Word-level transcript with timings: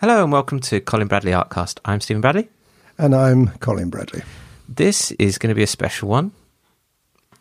Hello 0.00 0.22
and 0.22 0.32
welcome 0.32 0.60
to 0.60 0.80
Colin 0.80 1.08
Bradley 1.08 1.32
Artcast. 1.32 1.78
I'm 1.84 2.00
Stephen 2.00 2.22
Bradley. 2.22 2.48
And 2.96 3.14
I'm 3.14 3.48
Colin 3.58 3.90
Bradley. 3.90 4.22
This 4.66 5.10
is 5.12 5.36
going 5.36 5.50
to 5.50 5.54
be 5.54 5.62
a 5.62 5.66
special 5.66 6.08
one 6.08 6.32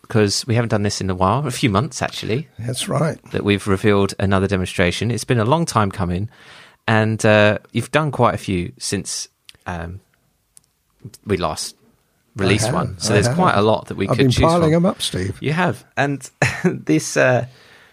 because 0.01 0.45
we 0.45 0.55
haven't 0.55 0.67
done 0.67 0.83
this 0.83 0.99
in 0.99 1.09
a 1.09 1.15
while, 1.15 1.47
a 1.47 1.51
few 1.51 1.69
months 1.69 2.01
actually. 2.01 2.49
That's 2.59 2.89
right. 2.89 3.17
That 3.31 3.45
we've 3.45 3.65
revealed 3.65 4.13
another 4.19 4.45
demonstration. 4.45 5.09
It's 5.09 5.23
been 5.23 5.39
a 5.39 5.45
long 5.45 5.65
time 5.65 5.89
coming, 5.89 6.29
and 6.85 7.25
uh, 7.25 7.59
you've 7.71 7.91
done 7.91 8.11
quite 8.11 8.33
a 8.33 8.37
few 8.37 8.73
since 8.77 9.29
um, 9.65 10.01
we 11.25 11.37
last 11.37 11.77
released 12.35 12.73
one. 12.73 12.99
So 12.99 13.11
I 13.11 13.13
there's 13.13 13.27
have. 13.27 13.37
quite 13.37 13.55
a 13.55 13.61
lot 13.61 13.87
that 13.87 13.95
we 13.95 14.05
I've 14.05 14.17
could 14.17 14.23
been 14.23 14.31
choose 14.31 14.43
piling 14.43 14.63
from. 14.63 14.71
them 14.71 14.85
up, 14.85 15.01
Steve. 15.01 15.37
You 15.41 15.53
have, 15.53 15.85
and 15.95 16.29
this 16.65 17.15
uh, 17.15 17.45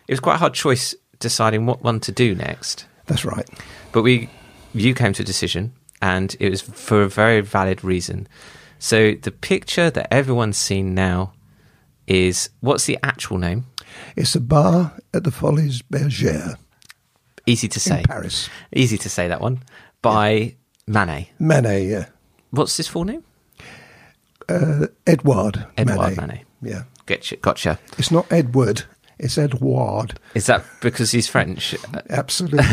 it 0.08 0.12
was 0.12 0.18
quite 0.18 0.34
a 0.34 0.38
hard 0.38 0.54
choice 0.54 0.92
deciding 1.20 1.66
what 1.66 1.82
one 1.82 2.00
to 2.00 2.10
do 2.10 2.34
next. 2.34 2.86
That's 3.06 3.24
right. 3.24 3.48
But 3.92 4.02
we, 4.02 4.28
you 4.76 4.94
came 4.94 5.12
to 5.14 5.22
a 5.22 5.26
decision, 5.26 5.72
and 6.00 6.36
it 6.40 6.50
was 6.50 6.60
for 6.60 7.02
a 7.02 7.08
very 7.08 7.40
valid 7.40 7.82
reason. 7.84 8.28
So 8.78 9.12
the 9.14 9.30
picture 9.30 9.90
that 9.90 10.12
everyone's 10.12 10.58
seen 10.58 10.94
now 10.94 11.32
is 12.06 12.50
what's 12.60 12.84
the 12.84 12.98
actual 13.02 13.38
name? 13.38 13.66
It's 14.16 14.34
a 14.34 14.40
bar 14.40 14.92
at 15.14 15.24
the 15.24 15.30
Folies 15.30 15.82
Bergère 15.90 16.56
Easy 17.46 17.68
to 17.68 17.80
say. 17.80 17.98
in 17.98 18.04
Paris. 18.04 18.48
Easy 18.72 18.98
to 18.98 19.08
say 19.08 19.28
that 19.28 19.40
one 19.40 19.62
by 20.02 20.56
Manet. 20.86 21.30
Manet, 21.38 21.84
yeah. 21.86 22.06
What's 22.50 22.76
his 22.76 22.88
full 22.88 23.04
name? 23.04 23.24
Uh, 24.48 24.86
Edouard, 25.06 25.66
Edouard 25.76 26.16
Manet. 26.16 26.16
Manet. 26.16 26.44
Yeah. 26.62 26.82
Gotcha. 27.06 27.36
Gotcha. 27.36 27.78
It's 27.98 28.10
not 28.10 28.30
Edward, 28.32 28.82
it's 29.18 29.38
Edouard. 29.38 30.18
Is 30.34 30.46
that 30.46 30.64
because 30.80 31.12
he's 31.12 31.28
French? 31.28 31.74
Absolutely. 32.10 32.64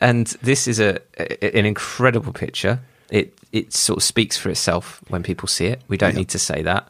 and 0.00 0.26
this 0.42 0.66
is 0.68 0.78
a, 0.80 1.00
a- 1.18 1.56
an 1.58 1.66
incredible 1.66 2.32
picture. 2.32 2.80
It 3.10 3.38
it 3.52 3.72
sort 3.72 3.98
of 3.98 4.02
speaks 4.02 4.36
for 4.36 4.50
itself 4.50 5.00
when 5.08 5.22
people 5.22 5.48
see 5.48 5.66
it. 5.66 5.80
We 5.88 5.96
don't 5.96 6.12
Yeah. 6.12 6.18
need 6.18 6.28
to 6.30 6.38
say 6.38 6.62
that. 6.62 6.88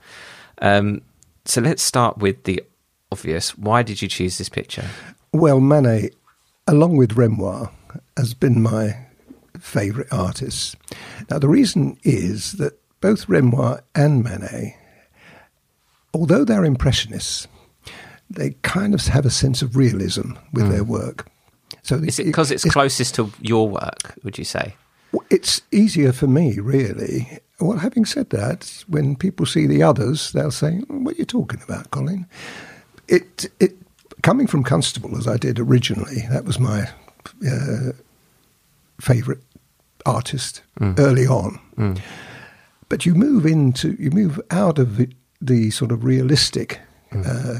Um, 0.62 1.02
so 1.44 1.60
let's 1.60 1.82
start 1.82 2.18
with 2.18 2.44
the 2.44 2.62
obvious. 3.12 3.56
Why 3.58 3.82
did 3.82 4.00
you 4.02 4.08
choose 4.08 4.38
this 4.38 4.48
picture? 4.48 4.84
well, 5.32 5.60
Manet, 5.60 6.10
along 6.66 6.96
with 6.96 7.16
Renoir, 7.16 7.70
has 8.16 8.32
been 8.34 8.62
my 8.62 8.96
favourite 9.60 10.10
artist. 10.12 10.76
Now, 11.30 11.38
the 11.38 11.48
reason 11.48 11.98
is 12.02 12.52
that 12.52 12.78
both 13.02 13.28
Renoir 13.28 13.82
and 13.94 14.24
Manet, 14.24 14.76
although 16.14 16.44
they're 16.44 16.64
impressionists, 16.64 17.46
they 18.30 18.50
kind 18.62 18.94
of 18.94 19.06
have 19.06 19.26
a 19.26 19.30
sense 19.30 19.60
of 19.62 19.76
realism 19.76 20.32
with 20.52 20.70
their 20.70 20.84
work. 20.84 21.28
So 21.86 21.94
Is 21.96 22.18
it 22.18 22.24
because 22.24 22.50
it's 22.50 22.64
closest 22.64 23.14
to 23.14 23.32
your 23.40 23.68
work? 23.68 24.18
Would 24.24 24.38
you 24.38 24.44
say? 24.44 24.74
It's 25.30 25.62
easier 25.70 26.12
for 26.12 26.26
me, 26.26 26.58
really. 26.58 27.38
Well, 27.60 27.78
having 27.78 28.04
said 28.04 28.30
that, 28.30 28.84
when 28.88 29.14
people 29.14 29.46
see 29.46 29.68
the 29.68 29.84
others, 29.84 30.32
they'll 30.32 30.50
say, 30.50 30.80
"What 30.88 31.14
are 31.14 31.18
you 31.18 31.24
talking 31.24 31.62
about, 31.62 31.92
Colin?" 31.92 32.26
It, 33.06 33.46
it, 33.60 33.76
coming 34.22 34.48
from 34.48 34.64
Constable 34.64 35.16
as 35.16 35.28
I 35.28 35.36
did 35.36 35.60
originally, 35.60 36.26
that 36.28 36.44
was 36.44 36.58
my 36.58 36.88
uh, 37.48 37.92
favourite 39.00 39.40
artist 40.04 40.62
early 40.98 41.26
on. 41.26 41.60
But 42.88 43.06
you 43.06 43.14
move 43.14 43.46
into, 43.46 43.96
you 43.98 44.10
move 44.10 44.40
out 44.50 44.80
of 44.80 44.96
the, 44.96 45.08
the 45.40 45.70
sort 45.70 45.92
of 45.92 46.02
realistic 46.04 46.80
uh, 47.12 47.58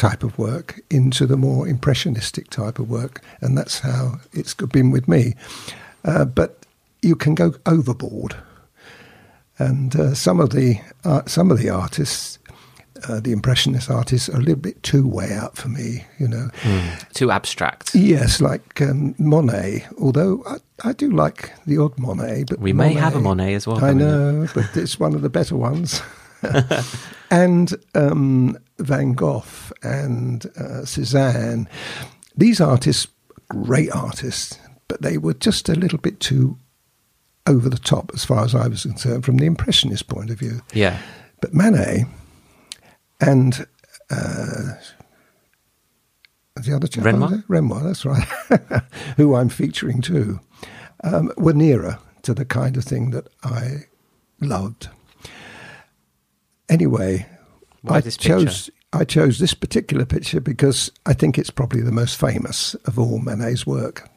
type 0.00 0.22
of 0.22 0.38
work 0.38 0.80
into 0.88 1.26
the 1.26 1.36
more 1.36 1.68
impressionistic 1.68 2.48
type 2.48 2.78
of 2.78 2.88
work, 2.88 3.22
and 3.42 3.56
that's 3.58 3.80
how 3.80 4.18
it's 4.32 4.54
been 4.54 4.90
with 4.90 5.06
me. 5.06 5.34
Uh, 6.06 6.24
but 6.24 6.64
you 7.02 7.14
can 7.14 7.34
go 7.34 7.52
overboard, 7.66 8.34
and 9.58 9.94
uh, 9.94 10.14
some 10.14 10.40
of 10.40 10.50
the 10.50 10.80
uh, 11.04 11.20
some 11.26 11.50
of 11.50 11.58
the 11.58 11.68
artists, 11.68 12.38
uh, 13.10 13.20
the 13.20 13.32
impressionist 13.32 13.90
artists, 13.90 14.30
are 14.30 14.38
a 14.38 14.40
little 14.40 14.56
bit 14.56 14.82
too 14.82 15.06
way 15.06 15.34
out 15.34 15.58
for 15.58 15.68
me. 15.68 16.06
You 16.18 16.28
know, 16.28 16.48
Too 17.12 17.30
abstract. 17.30 17.94
yes, 17.94 18.40
like 18.40 18.80
um, 18.80 19.14
Monet. 19.18 19.86
Although 20.00 20.42
I, 20.46 20.88
I 20.88 20.92
do 20.94 21.10
like 21.10 21.52
the 21.66 21.76
odd 21.76 21.98
Monet, 21.98 22.44
but 22.48 22.58
We 22.58 22.72
may 22.72 22.94
have 22.94 23.14
a 23.16 23.20
Monet 23.20 23.52
as 23.52 23.66
well 23.66 23.84
I 23.84 23.92
know, 23.92 24.48
but 24.54 24.74
it's 24.74 24.98
one 24.98 25.14
of 25.14 25.20
the 25.20 25.30
better 25.30 25.56
ones. 25.56 26.00
and 27.30 27.74
um, 27.94 28.56
Van 28.80 29.12
Gogh 29.12 29.44
and 29.82 30.46
uh, 30.56 30.82
Cézanne. 30.84 31.66
These 32.36 32.60
artists, 32.60 33.06
great 33.48 33.90
artists, 33.92 34.58
but 34.88 35.02
they 35.02 35.18
were 35.18 35.34
just 35.34 35.68
a 35.68 35.74
little 35.74 35.98
bit 35.98 36.20
too 36.20 36.58
over 37.46 37.68
the 37.68 37.78
top 37.78 38.10
as 38.14 38.24
far 38.24 38.44
as 38.44 38.54
I 38.54 38.68
was 38.68 38.82
concerned 38.82 39.24
from 39.24 39.38
the 39.38 39.46
Impressionist 39.46 40.08
point 40.08 40.30
of 40.30 40.38
view. 40.38 40.60
Yeah. 40.72 40.98
But 41.40 41.54
Manet 41.54 42.04
and 43.20 43.66
uh, 44.10 44.74
the 46.56 46.74
other 46.74 46.86
chap, 46.86 47.04
Renoir? 47.04 47.44
Renoir, 47.48 47.82
that's 47.82 48.04
right, 48.04 48.26
who 49.16 49.34
I'm 49.34 49.48
featuring 49.48 50.00
too, 50.00 50.40
um, 51.04 51.32
were 51.36 51.52
nearer 51.52 51.98
to 52.22 52.34
the 52.34 52.44
kind 52.44 52.76
of 52.76 52.84
thing 52.84 53.10
that 53.10 53.28
I 53.42 53.84
loved. 54.40 54.88
Anyway, 56.68 57.26
Why 57.82 57.96
I 57.96 58.00
this 58.00 58.16
picture? 58.16 58.44
chose 58.44 58.70
I 58.92 59.04
chose 59.04 59.38
this 59.38 59.54
particular 59.54 60.04
picture 60.04 60.40
because 60.40 60.90
I 61.06 61.12
think 61.14 61.38
it's 61.38 61.50
probably 61.50 61.80
the 61.82 61.92
most 61.92 62.18
famous 62.18 62.74
of 62.86 62.98
all 62.98 63.18
Manet's 63.20 63.64
work. 63.66 64.08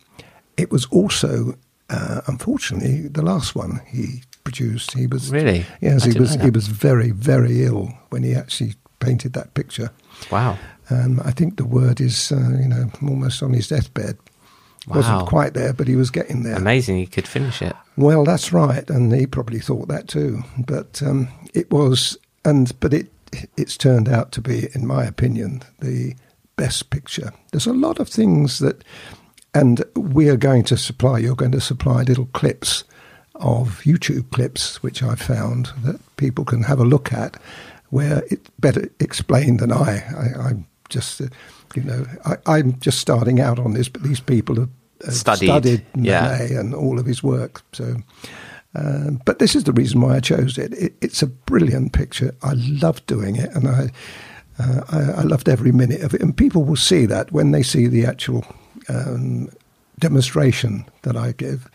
It 0.57 0.71
was 0.71 0.85
also, 0.85 1.55
uh, 1.89 2.21
unfortunately, 2.27 3.07
the 3.07 3.21
last 3.21 3.55
one 3.55 3.81
he 3.87 4.23
produced. 4.43 4.93
He 4.97 5.05
was 5.07 5.31
Really? 5.31 5.65
yes, 5.81 6.05
I 6.05 6.11
he 6.11 6.19
was 6.19 6.35
he 6.35 6.49
was 6.49 6.67
very 6.67 7.11
very 7.11 7.63
ill 7.63 7.89
when 8.09 8.23
he 8.23 8.33
actually 8.35 8.73
painted 8.99 9.33
that 9.33 9.53
picture. 9.53 9.91
Wow. 10.31 10.57
Um, 10.89 11.21
I 11.23 11.31
think 11.31 11.57
the 11.57 11.65
word 11.65 12.01
is 12.01 12.31
uh, 12.31 12.57
you 12.61 12.67
know 12.67 12.91
almost 13.01 13.43
on 13.43 13.53
his 13.53 13.67
deathbed. 13.67 14.17
Wow. 14.87 14.95
Wasn't 14.97 15.27
quite 15.29 15.53
there, 15.53 15.71
but 15.71 15.87
he 15.87 15.95
was 15.95 16.09
getting 16.11 16.43
there. 16.43 16.55
Amazing. 16.57 16.97
he 16.97 17.05
could 17.05 17.27
finish 17.27 17.61
it. 17.61 17.73
Well, 17.95 18.25
that's 18.25 18.51
right, 18.51 18.89
and 18.89 19.13
he 19.13 19.25
probably 19.27 19.59
thought 19.59 19.87
that 19.87 20.07
too. 20.09 20.43
But 20.57 21.01
um, 21.05 21.29
it 21.53 21.71
was, 21.71 22.17
and 22.43 22.77
but 22.81 22.93
it 22.93 23.07
it's 23.57 23.77
turned 23.77 24.09
out 24.09 24.31
to 24.33 24.41
be, 24.41 24.67
in 24.73 24.85
my 24.85 25.03
opinion, 25.03 25.61
the 25.79 26.15
best 26.55 26.89
picture. 26.89 27.31
There's 27.51 27.67
a 27.67 27.73
lot 27.73 27.99
of 27.99 28.09
things 28.09 28.59
that, 28.59 28.83
and 29.53 29.83
we 29.95 30.29
are 30.29 30.37
going 30.37 30.63
to 30.65 30.77
supply. 30.77 31.19
You're 31.19 31.35
going 31.35 31.51
to 31.51 31.61
supply 31.61 32.03
little 32.03 32.27
clips 32.27 32.83
of 33.35 33.81
YouTube 33.83 34.29
clips, 34.31 34.81
which 34.83 35.01
I 35.01 35.15
found 35.15 35.71
that 35.83 35.99
people 36.17 36.45
can 36.45 36.63
have 36.63 36.79
a 36.79 36.85
look 36.85 37.11
at, 37.11 37.37
where 37.89 38.23
it's 38.29 38.49
better 38.59 38.89
explained 38.99 39.59
than 39.59 39.71
I. 39.71 40.03
I 40.15 40.49
I'm 40.49 40.67
just, 40.89 41.21
uh, 41.21 41.27
you 41.75 41.83
know, 41.83 42.05
I, 42.25 42.37
I'm 42.45 42.79
just 42.79 42.99
starting 42.99 43.39
out 43.39 43.59
on 43.59 43.73
this, 43.73 43.89
but 43.89 44.03
these 44.03 44.19
people 44.19 44.55
have, 44.55 44.69
have 45.05 45.15
Studied, 45.15 45.47
studied 45.47 45.85
yeah. 45.95 46.41
And 46.41 46.73
all 46.73 46.99
of 46.99 47.05
his 47.05 47.23
work. 47.23 47.61
So, 47.73 47.95
um, 48.75 49.21
but 49.25 49.39
this 49.39 49.55
is 49.55 49.65
the 49.65 49.73
reason 49.73 50.01
why 50.01 50.15
I 50.15 50.19
chose 50.19 50.57
it. 50.57 50.73
it. 50.73 50.95
It's 51.01 51.21
a 51.21 51.27
brilliant 51.27 51.93
picture. 51.93 52.33
I 52.41 52.53
loved 52.53 53.05
doing 53.05 53.35
it, 53.35 53.51
and 53.53 53.67
I, 53.67 53.89
uh, 54.59 54.81
I, 54.89 54.99
I 55.19 55.21
loved 55.23 55.47
every 55.47 55.71
minute 55.71 56.01
of 56.01 56.13
it. 56.13 56.21
And 56.21 56.35
people 56.35 56.63
will 56.63 56.75
see 56.75 57.05
that 57.05 57.31
when 57.31 57.51
they 57.51 57.63
see 57.63 57.87
the 57.87 58.05
actual 58.05 58.43
um, 58.89 59.49
demonstration 59.99 60.85
that 61.03 61.15
I 61.15 61.33
give. 61.33 61.69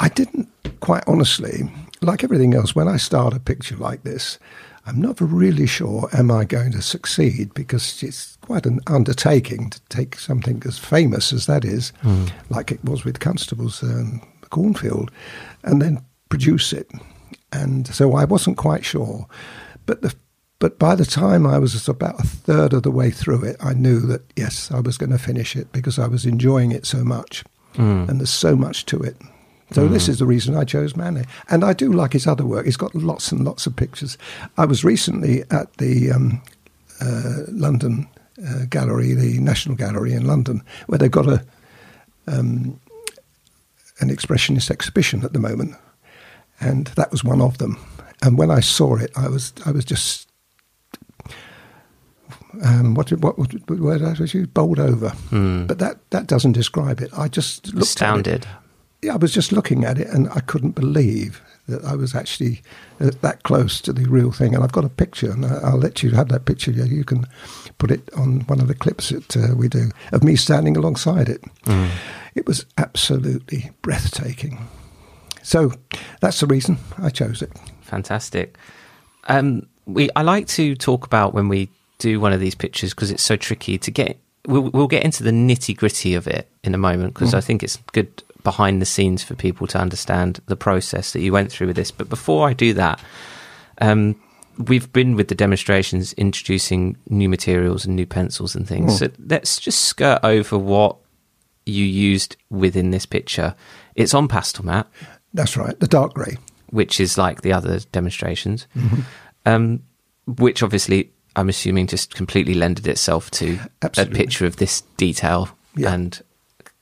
I 0.00 0.08
didn't 0.08 0.48
quite 0.80 1.04
honestly, 1.06 1.70
like 2.00 2.24
everything 2.24 2.54
else, 2.54 2.74
when 2.74 2.88
I 2.88 2.96
start 2.96 3.34
a 3.34 3.40
picture 3.40 3.76
like 3.76 4.02
this, 4.02 4.38
I'm 4.86 5.00
not 5.00 5.20
really 5.20 5.66
sure 5.66 6.08
am 6.12 6.30
I 6.30 6.44
going 6.44 6.72
to 6.72 6.82
succeed 6.82 7.54
because 7.54 8.02
it's 8.02 8.36
quite 8.42 8.66
an 8.66 8.80
undertaking 8.86 9.70
to 9.70 9.80
take 9.88 10.18
something 10.18 10.62
as 10.66 10.78
famous 10.78 11.32
as 11.32 11.46
that 11.46 11.64
is, 11.64 11.92
like 12.50 12.70
it 12.70 12.84
was 12.84 13.04
with 13.04 13.20
Constable's 13.20 13.82
um, 13.82 14.20
Cornfield, 14.50 15.10
and 15.62 15.80
then 15.80 16.04
produce 16.34 16.72
it. 16.72 16.90
And 17.52 17.86
so 17.86 18.14
I 18.14 18.24
wasn't 18.24 18.56
quite 18.56 18.84
sure, 18.84 19.26
but 19.86 20.02
the 20.02 20.14
but 20.60 20.78
by 20.78 20.94
the 20.94 21.04
time 21.04 21.46
I 21.46 21.58
was 21.58 21.88
about 21.88 22.18
a 22.18 22.26
third 22.26 22.72
of 22.72 22.84
the 22.84 22.90
way 22.90 23.10
through 23.10 23.44
it, 23.44 23.56
I 23.60 23.74
knew 23.74 24.00
that 24.00 24.22
yes, 24.34 24.70
I 24.70 24.80
was 24.80 24.96
going 24.96 25.10
to 25.10 25.18
finish 25.18 25.56
it 25.56 25.70
because 25.72 25.98
I 25.98 26.08
was 26.08 26.24
enjoying 26.24 26.72
it 26.72 26.86
so 26.86 27.04
much, 27.04 27.44
and 28.08 28.18
there's 28.18 28.30
so 28.30 28.56
much 28.56 28.86
to 28.86 29.00
it. 29.02 29.16
So 29.72 29.88
this 29.88 30.08
is 30.08 30.18
the 30.18 30.26
reason 30.26 30.56
I 30.56 30.64
chose 30.64 30.96
Manet, 30.96 31.26
and 31.48 31.64
I 31.64 31.72
do 31.72 31.92
like 31.92 32.12
his 32.12 32.26
other 32.26 32.46
work. 32.46 32.64
He's 32.64 32.76
got 32.76 32.94
lots 32.94 33.32
and 33.32 33.44
lots 33.44 33.66
of 33.66 33.74
pictures. 33.76 34.16
I 34.56 34.64
was 34.64 34.84
recently 34.84 35.42
at 35.50 35.72
the 35.78 36.12
um, 36.12 36.42
uh, 37.00 37.42
London 37.48 38.06
uh, 38.48 38.66
Gallery, 38.68 39.14
the 39.14 39.38
National 39.40 39.76
Gallery 39.76 40.12
in 40.12 40.26
London, 40.26 40.62
where 40.86 40.98
they've 40.98 41.10
got 41.10 41.28
a 41.28 41.44
um, 42.26 42.80
an 44.00 44.08
expressionist 44.10 44.70
exhibition 44.70 45.24
at 45.24 45.32
the 45.32 45.38
moment, 45.38 45.76
and 46.60 46.86
that 46.96 47.10
was 47.10 47.24
one 47.24 47.40
of 47.40 47.58
them. 47.58 47.76
And 48.22 48.38
when 48.38 48.50
I 48.50 48.60
saw 48.60 48.96
it, 48.96 49.10
I 49.16 49.28
was 49.28 49.52
I 49.66 49.70
was 49.70 49.84
just 49.84 50.28
um, 52.62 52.94
what 52.94 53.10
what 53.10 53.38
word 53.68 54.02
I 54.02 54.12
was 54.18 54.34
used? 54.34 54.54
Bowled 54.54 54.78
over. 54.78 55.10
Hmm. 55.30 55.66
But 55.66 55.78
that 55.78 55.98
that 56.10 56.26
doesn't 56.26 56.52
describe 56.52 57.00
it. 57.00 57.10
I 57.16 57.28
just 57.28 57.66
looked 57.66 57.76
At 57.76 57.80
it. 57.80 57.82
Astounded. 57.82 58.46
Yeah, 59.02 59.14
I 59.14 59.16
was 59.16 59.32
just 59.34 59.52
looking 59.52 59.84
at 59.84 59.98
it 59.98 60.08
and 60.08 60.28
I 60.30 60.40
couldn't 60.40 60.74
believe 60.74 61.42
that 61.68 61.84
I 61.84 61.94
was 61.94 62.14
actually 62.14 62.62
uh, 63.00 63.10
that 63.22 63.42
close 63.42 63.80
to 63.82 63.92
the 63.92 64.04
real 64.08 64.30
thing. 64.32 64.54
And 64.54 64.62
I've 64.64 64.72
got 64.72 64.84
a 64.84 64.88
picture, 64.90 65.30
and 65.30 65.44
I'll 65.46 65.78
let 65.78 66.02
you 66.02 66.10
have 66.12 66.28
that 66.28 66.44
picture. 66.44 66.70
Yeah, 66.70 66.84
You 66.84 67.04
can 67.04 67.26
put 67.78 67.90
it 67.90 68.08
on 68.16 68.40
one 68.42 68.60
of 68.60 68.68
the 68.68 68.74
clips 68.74 69.08
that 69.08 69.36
uh, 69.36 69.54
we 69.56 69.68
do 69.68 69.90
of 70.12 70.22
me 70.22 70.36
standing 70.36 70.76
alongside 70.76 71.28
it. 71.28 71.42
It 72.34 72.46
was 72.46 72.66
absolutely 72.78 73.70
breathtaking. 73.82 74.68
So 75.44 75.72
that's 76.20 76.40
the 76.40 76.46
reason 76.46 76.78
I 76.98 77.10
chose 77.10 77.42
it. 77.42 77.52
Fantastic. 77.82 78.56
Um, 79.28 79.68
we 79.86 80.10
I 80.16 80.22
like 80.22 80.48
to 80.48 80.74
talk 80.74 81.06
about 81.06 81.34
when 81.34 81.48
we 81.48 81.68
do 81.98 82.18
one 82.18 82.32
of 82.32 82.40
these 82.40 82.54
pictures 82.54 82.92
because 82.92 83.10
it's 83.10 83.22
so 83.22 83.36
tricky 83.36 83.78
to 83.78 83.90
get. 83.90 84.18
We'll, 84.46 84.70
we'll 84.70 84.88
get 84.88 85.04
into 85.04 85.22
the 85.22 85.30
nitty 85.30 85.76
gritty 85.76 86.14
of 86.14 86.26
it 86.26 86.48
in 86.64 86.74
a 86.74 86.78
moment 86.78 87.14
because 87.14 87.32
I 87.32 87.40
think 87.40 87.62
it's 87.62 87.76
good 87.92 88.22
behind 88.42 88.82
the 88.82 88.86
scenes 88.86 89.22
for 89.22 89.34
people 89.34 89.66
to 89.68 89.78
understand 89.78 90.40
the 90.46 90.56
process 90.56 91.12
that 91.12 91.20
you 91.20 91.32
went 91.32 91.50
through 91.50 91.68
with 91.68 91.76
this. 91.76 91.90
But 91.90 92.10
before 92.10 92.46
I 92.46 92.52
do 92.52 92.74
that, 92.74 93.00
um, 93.80 94.20
we've 94.58 94.92
been 94.92 95.14
with 95.14 95.28
the 95.28 95.34
demonstrations 95.34 96.12
introducing 96.14 96.96
new 97.08 97.28
materials 97.28 97.86
and 97.86 97.96
new 97.96 98.06
pencils 98.06 98.54
and 98.54 98.68
things. 98.68 98.98
So 98.98 99.08
let's 99.18 99.58
just 99.58 99.82
skirt 99.82 100.20
over 100.22 100.58
what 100.58 100.96
you 101.66 101.84
used 101.84 102.36
within 102.50 102.90
this 102.90 103.06
picture. 103.06 103.54
It's 103.94 104.12
on 104.12 104.28
pastel 104.28 104.64
mat 104.64 104.86
That's 105.34 105.56
right, 105.56 105.78
the 105.80 105.86
dark 105.88 106.14
grey. 106.14 106.36
which 106.70 106.98
is 107.00 107.18
like 107.18 107.42
the 107.42 107.52
other 107.52 107.80
demonstrations, 107.92 108.66
um, 109.46 109.80
which 110.26 110.62
obviously 110.62 111.10
I'm 111.36 111.48
assuming 111.48 111.86
just 111.88 112.14
completely 112.14 112.54
lended 112.54 112.86
itself 112.88 113.30
to 113.32 113.58
Absolutely. 113.82 114.14
a 114.14 114.16
picture 114.22 114.46
of 114.46 114.56
this 114.56 114.82
detail 114.96 115.48
Yeah. 115.76 115.92
and 115.92 116.20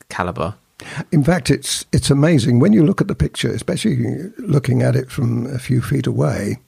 caliber. 0.08 0.54
In 1.12 1.22
fact, 1.24 1.48
it's 1.50 1.86
it's 1.92 2.10
amazing 2.10 2.58
when 2.60 2.72
you 2.72 2.84
look 2.84 3.00
at 3.00 3.08
the 3.08 3.14
picture, 3.14 3.50
especially 3.52 4.32
looking 4.38 4.82
at 4.82 4.96
it 4.96 5.10
from 5.10 5.46
a 5.46 5.58
few 5.58 5.80
feet 5.80 6.06
away. 6.06 6.58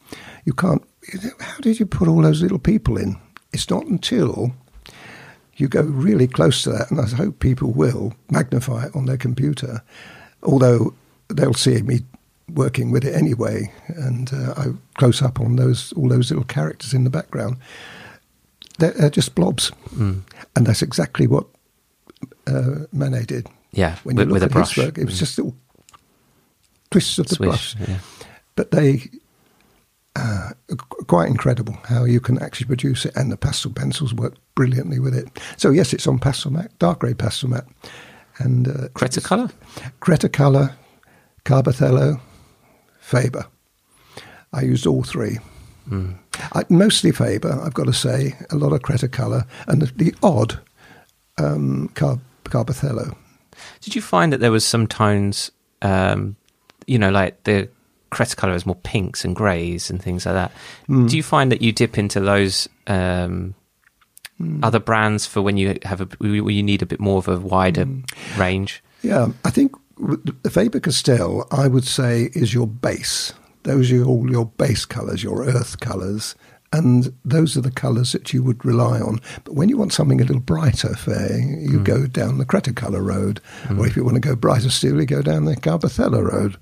You 0.44 0.52
can't. 0.52 0.82
How 1.40 1.58
did 1.60 1.78
you 1.80 1.86
put 1.86 2.08
all 2.08 2.22
those 2.22 2.40
little 2.42 2.58
people 2.60 2.96
in? 2.96 3.16
It's 3.52 3.68
not 3.70 3.86
until 3.86 4.52
you 5.56 5.68
go 5.68 5.82
really 5.82 6.26
close 6.28 6.62
to 6.62 6.70
that, 6.70 6.90
and 6.90 7.00
I 7.00 7.06
hope 7.08 7.38
people 7.40 7.72
will 7.72 8.12
magnify 8.30 8.86
it 8.86 8.94
on 8.96 9.06
their 9.06 9.16
computer. 9.18 9.82
Although 10.42 10.94
they'll 11.36 11.54
see 11.54 11.82
me 11.82 12.00
working 12.52 12.90
with 12.92 13.04
it 13.04 13.14
anyway, 13.14 13.72
and 13.88 14.32
uh, 14.32 14.54
I 14.56 14.64
close 14.98 15.22
up 15.22 15.40
on 15.40 15.56
those 15.56 15.92
all 15.94 16.08
those 16.08 16.30
little 16.30 16.44
characters 16.44 16.92
in 16.94 17.04
the 17.04 17.10
background. 17.10 17.56
They're, 18.78 18.90
they're 18.92 19.10
just 19.10 19.34
blobs, 19.34 19.70
Mm. 19.94 20.22
and 20.56 20.66
that's 20.66 20.82
exactly 20.82 21.26
what 21.26 21.46
uh, 22.46 22.86
Manet 22.92 23.26
did 23.28 23.46
Yeah, 23.72 23.96
when 24.04 24.16
with, 24.16 24.26
you 24.28 24.32
look 24.34 24.34
with 24.34 24.42
a 24.42 24.46
at 24.46 24.52
brush. 24.52 24.74
his 24.74 24.84
work, 24.84 24.98
it 24.98 25.04
was 25.06 25.18
just 25.18 25.38
little 25.38 25.54
twists 26.90 27.18
of 27.18 27.26
the 27.28 27.34
Swish. 27.36 27.74
brush. 27.74 27.88
Yeah. 27.88 27.98
But 28.56 28.70
they 28.72 29.10
uh, 30.16 30.50
quite 31.06 31.28
incredible 31.28 31.74
how 31.84 32.04
you 32.04 32.20
can 32.20 32.38
actually 32.40 32.66
produce 32.66 33.04
it, 33.04 33.16
and 33.16 33.30
the 33.32 33.36
pastel 33.36 33.72
pencils 33.72 34.12
work 34.14 34.34
brilliantly 34.54 34.98
with 34.98 35.14
it. 35.14 35.28
So 35.56 35.70
yes, 35.70 35.92
it's 35.92 36.06
on 36.06 36.18
pastel 36.18 36.52
mat, 36.52 36.70
dark 36.78 37.00
grey 37.00 37.14
pastel 37.14 37.50
mat, 37.50 37.66
and 38.38 38.68
uh, 38.68 38.88
Cretacolor? 38.94 39.50
Cretacolor, 40.00 40.72
Carbothello, 41.44 42.20
Faber. 43.00 43.46
I 44.52 44.62
used 44.62 44.86
all 44.86 45.02
three. 45.02 45.38
Mm. 45.88 46.16
I, 46.52 46.64
mostly 46.70 47.12
Faber, 47.12 47.60
I've 47.62 47.74
got 47.74 47.86
to 47.86 47.92
say, 47.92 48.34
a 48.50 48.56
lot 48.56 48.72
of 48.72 48.80
Cretacolor 48.80 49.46
and 49.68 49.82
the, 49.82 49.86
the 50.04 50.14
odd 50.22 50.58
um, 51.38 51.88
Car- 51.94 52.20
Carbothello. 52.44 53.14
Did 53.80 53.94
you 53.94 54.02
find 54.02 54.32
that 54.32 54.40
there 54.40 54.50
was 54.52 54.64
some 54.64 54.86
tones, 54.86 55.50
um, 55.82 56.36
you 56.86 56.98
know, 56.98 57.10
like 57.10 57.42
the 57.44 57.68
Cretacolor 58.10 58.54
is 58.54 58.64
more 58.66 58.76
pinks 58.76 59.24
and 59.24 59.34
greys 59.34 59.90
and 59.90 60.00
things 60.00 60.24
like 60.24 60.34
that. 60.36 60.52
Mm. 60.88 61.10
Do 61.10 61.16
you 61.16 61.22
find 61.22 61.50
that 61.52 61.60
you 61.62 61.72
dip 61.72 61.98
into 61.98 62.20
those 62.20 62.68
um, 62.86 63.54
Hmm. 64.38 64.64
other 64.64 64.80
brands 64.80 65.26
for 65.26 65.42
when 65.42 65.56
you 65.56 65.78
have 65.84 66.00
a 66.00 66.06
when 66.18 66.34
you 66.56 66.62
need 66.64 66.82
a 66.82 66.86
bit 66.86 66.98
more 66.98 67.18
of 67.18 67.28
a 67.28 67.38
wider 67.38 67.84
Hmm. 67.84 68.00
range? 68.36 68.82
Yeah, 69.00 69.28
I 69.44 69.50
think 69.50 69.72
Faber 70.50 70.80
Castell, 70.80 71.46
I 71.50 71.68
would 71.68 71.84
say, 71.84 72.30
is 72.34 72.52
your 72.52 72.66
base. 72.66 73.32
Those 73.62 73.92
are 73.92 74.04
all 74.04 74.30
your 74.30 74.46
base 74.46 74.84
colours, 74.84 75.22
your 75.22 75.44
earth 75.44 75.80
colours, 75.80 76.34
and 76.72 77.14
those 77.24 77.56
are 77.56 77.60
the 77.60 77.70
colours 77.70 78.12
that 78.12 78.32
you 78.32 78.42
would 78.42 78.64
rely 78.64 79.00
on. 79.00 79.20
But 79.44 79.54
when 79.54 79.68
you 79.68 79.76
want 79.76 79.92
something 79.92 80.20
a 80.20 80.24
little 80.24 80.40
brighter, 80.40 80.94
fair, 80.94 81.38
you 81.38 81.78
hmm. 81.78 81.84
go 81.84 82.06
down 82.06 82.38
the 82.38 82.44
Cretacolor 82.44 83.04
road, 83.04 83.40
or 83.70 83.76
hmm. 83.76 83.84
if 83.84 83.96
you 83.96 84.04
want 84.04 84.16
to 84.16 84.20
go 84.20 84.34
brighter 84.34 84.70
still, 84.70 85.00
you 85.00 85.06
go 85.06 85.22
down 85.22 85.44
the 85.44 85.56
Carbothello 85.56 86.22
road. 86.22 86.56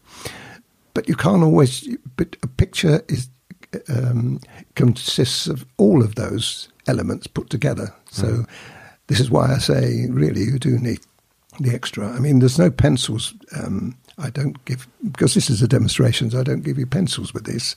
But 0.94 1.08
you 1.08 1.16
can't 1.16 1.42
always. 1.42 1.88
But 2.16 2.36
a 2.42 2.46
picture 2.46 3.02
is 3.08 3.30
um, 3.88 4.40
consists 4.74 5.46
of 5.46 5.64
all 5.78 6.02
of 6.02 6.14
those 6.16 6.68
elements 6.86 7.26
put 7.26 7.48
together. 7.48 7.94
So 8.10 8.26
hmm. 8.26 8.42
this 9.06 9.18
is 9.18 9.30
why 9.30 9.54
I 9.54 9.58
say, 9.58 10.06
really, 10.10 10.42
you 10.42 10.58
do 10.58 10.78
need 10.78 11.00
the 11.60 11.74
extra. 11.74 12.08
I 12.08 12.18
mean, 12.18 12.38
there's 12.38 12.58
no 12.58 12.70
pencils. 12.70 13.34
Um, 13.56 13.96
I 14.18 14.30
don't 14.30 14.62
give 14.64 14.86
because 15.10 15.34
this 15.34 15.50
is 15.50 15.62
a 15.62 15.68
demonstration. 15.68 16.30
So 16.30 16.40
I 16.40 16.44
don't 16.44 16.62
give 16.62 16.78
you 16.78 16.86
pencils 16.86 17.34
with 17.34 17.44
this. 17.44 17.76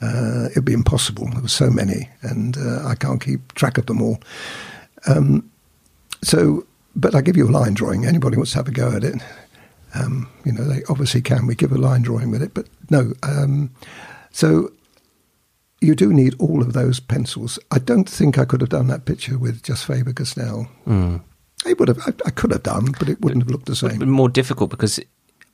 Uh, 0.00 0.48
it'd 0.52 0.64
be 0.64 0.72
impossible. 0.72 1.28
There 1.32 1.42
were 1.42 1.48
so 1.48 1.70
many, 1.70 2.08
and 2.22 2.56
uh, 2.56 2.86
I 2.86 2.94
can't 2.94 3.20
keep 3.20 3.52
track 3.54 3.78
of 3.78 3.86
them 3.86 4.00
all. 4.00 4.20
Um, 5.06 5.50
so, 6.22 6.66
but 6.94 7.14
I 7.14 7.20
give 7.20 7.36
you 7.36 7.48
a 7.48 7.50
line 7.50 7.74
drawing. 7.74 8.06
Anybody 8.06 8.36
wants 8.36 8.52
to 8.52 8.58
have 8.58 8.68
a 8.68 8.72
go 8.72 8.92
at 8.92 9.02
it, 9.02 9.20
um, 9.94 10.28
you 10.44 10.52
know, 10.52 10.64
they 10.64 10.82
obviously 10.88 11.20
can. 11.20 11.46
We 11.46 11.54
give 11.54 11.72
a 11.72 11.78
line 11.78 12.02
drawing 12.02 12.30
with 12.30 12.42
it, 12.42 12.54
but 12.54 12.66
no. 12.90 13.12
Um, 13.22 13.70
so 14.30 14.70
you 15.80 15.94
do 15.94 16.12
need 16.12 16.34
all 16.38 16.60
of 16.62 16.72
those 16.72 17.00
pencils. 17.00 17.58
I 17.70 17.78
don't 17.78 18.08
think 18.08 18.38
I 18.38 18.44
could 18.44 18.60
have 18.60 18.70
done 18.70 18.88
that 18.88 19.04
picture 19.04 19.38
with 19.38 19.62
just 19.62 19.86
Faber 19.86 20.12
Castell. 20.12 20.68
Mm. 20.86 21.22
I 21.66 21.72
would 21.74 21.88
have. 21.88 21.98
I, 22.06 22.12
I 22.26 22.30
could 22.30 22.52
have 22.52 22.62
done, 22.62 22.94
but 22.98 23.08
it 23.08 23.20
wouldn't 23.20 23.42
have 23.42 23.50
looked 23.50 23.66
the 23.66 23.76
same. 23.76 24.08
more 24.10 24.28
difficult 24.28 24.70
because 24.70 25.00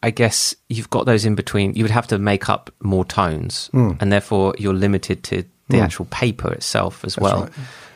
I 0.03 0.11
guess 0.11 0.55
you've 0.69 0.91
got 0.91 1.07
those 1.07 1.25
in 1.25 1.35
between. 1.35 1.75
You 1.75 1.85
would 1.85 1.91
have 1.91 2.07
to 2.09 2.19
make 2.19 2.49
up 2.49 2.71
more 2.83 3.05
tones, 3.05 3.71
Mm. 3.73 3.97
and 4.01 4.13
therefore 4.13 4.55
you're 4.59 4.75
limited 4.75 5.23
to 5.25 5.45
the 5.71 5.79
Mm. 5.79 5.83
actual 5.85 6.05
paper 6.07 6.53
itself 6.53 7.05
as 7.05 7.15
That's 7.15 7.23
well. 7.23 7.41
right. 7.43 7.53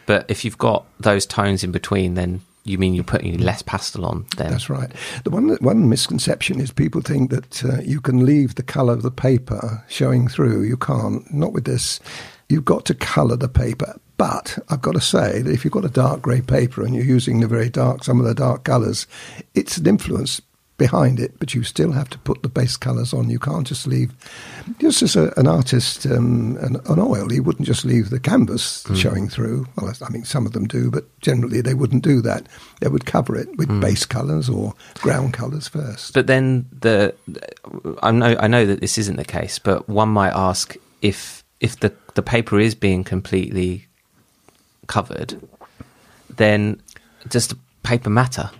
But 0.07 0.25
if 0.31 0.43
you've 0.45 0.57
got 0.59 0.87
those 0.99 1.27
tones 1.27 1.63
in 1.63 1.71
between, 1.71 2.15
then 2.15 2.41
you 2.65 2.79
mean 2.79 2.95
you're 2.95 3.05
putting 3.05 3.39
less 3.39 3.61
pastel 3.63 4.07
on. 4.07 4.25
Then 4.39 4.51
That's 4.51 4.71
right. 4.71 4.91
The 5.25 5.31
one 5.31 5.51
one 5.61 5.89
misconception 5.91 6.61
is 6.61 6.71
people 6.73 7.03
think 7.03 7.31
that 7.31 7.63
uh, 7.65 7.81
you 7.83 8.01
can 8.01 8.25
leave 8.25 8.55
the 8.55 8.63
colour 8.63 8.95
of 8.95 9.03
the 9.03 9.11
paper 9.11 9.85
showing 9.89 10.29
through. 10.29 10.63
You 10.63 10.79
can't. 10.79 11.31
Not 11.33 11.53
with 11.53 11.65
this. 11.65 12.01
You've 12.49 12.65
got 12.65 12.87
to 12.87 12.95
colour 12.95 13.37
the 13.37 13.49
paper. 13.51 14.01
But 14.19 14.59
I've 14.69 14.83
got 14.83 14.93
to 14.93 15.01
say 15.01 15.43
that 15.43 15.51
if 15.51 15.65
you've 15.65 15.73
got 15.73 15.85
a 15.85 15.89
dark 15.89 16.21
grey 16.21 16.41
paper 16.41 16.83
and 16.83 16.95
you're 16.95 17.05
using 17.05 17.41
the 17.41 17.47
very 17.47 17.71
dark, 17.71 18.05
some 18.05 18.19
of 18.19 18.27
the 18.27 18.35
dark 18.35 18.65
colours, 18.65 19.07
it's 19.55 19.79
an 19.79 19.87
influence 19.87 20.43
behind 20.77 21.21
it. 21.21 21.39
But 21.39 21.55
you 21.55 21.63
still 21.63 21.93
have 21.93 22.11
to 22.11 22.19
put 22.19 22.43
the 22.43 22.49
base 22.49 22.77
colours 22.77 23.15
on. 23.15 23.31
You 23.31 23.39
can't 23.39 23.65
just 23.65 23.87
leave. 23.87 24.13
Just 24.81 25.03
as 25.03 25.15
a, 25.15 25.33
an 25.37 25.47
artist, 25.47 26.05
um, 26.07 26.57
an, 26.61 26.77
an 26.87 26.99
oil, 26.99 27.29
he 27.29 27.39
wouldn't 27.39 27.67
just 27.67 27.85
leave 27.85 28.11
the 28.11 28.19
canvas 28.19 28.85
showing 28.97 29.29
through. 29.29 29.67
Well, 29.77 29.95
I 30.05 30.11
mean, 30.11 30.25
some 30.25 30.47
of 30.47 30.53
them 30.53 30.67
do, 30.67 30.91
but 30.91 31.05
generally 31.21 31.61
they 31.61 31.75
wouldn't 31.75 32.03
do 32.03 32.21
that. 32.23 32.49
They 32.81 32.89
would 32.89 33.07
cover 33.07 33.37
it 33.37 33.57
with 33.57 33.81
base 33.81 34.05
colours 34.05 34.49
or 34.49 34.75
ground 34.95 35.33
colours 35.33 35.69
first. 35.69 36.13
But 36.13 36.27
then 36.27 36.67
the 36.73 37.15
I 38.03 38.11
know 38.11 38.37
I 38.41 38.49
know 38.49 38.67
that 38.67 38.81
this 38.81 38.99
isn't 38.99 39.17
the 39.17 39.25
case, 39.25 39.61
but 39.61 39.89
one 39.89 40.09
might 40.09 40.33
ask 40.35 40.75
if 41.03 41.45
if 41.61 41.79
the 41.79 41.95
the 42.15 42.23
paper 42.23 42.59
is 42.59 42.75
being 42.75 43.05
completely 43.05 43.88
covered, 44.89 45.41
then 46.37 46.81
just 47.29 47.55
paper 47.85 48.11
matter? 48.11 48.51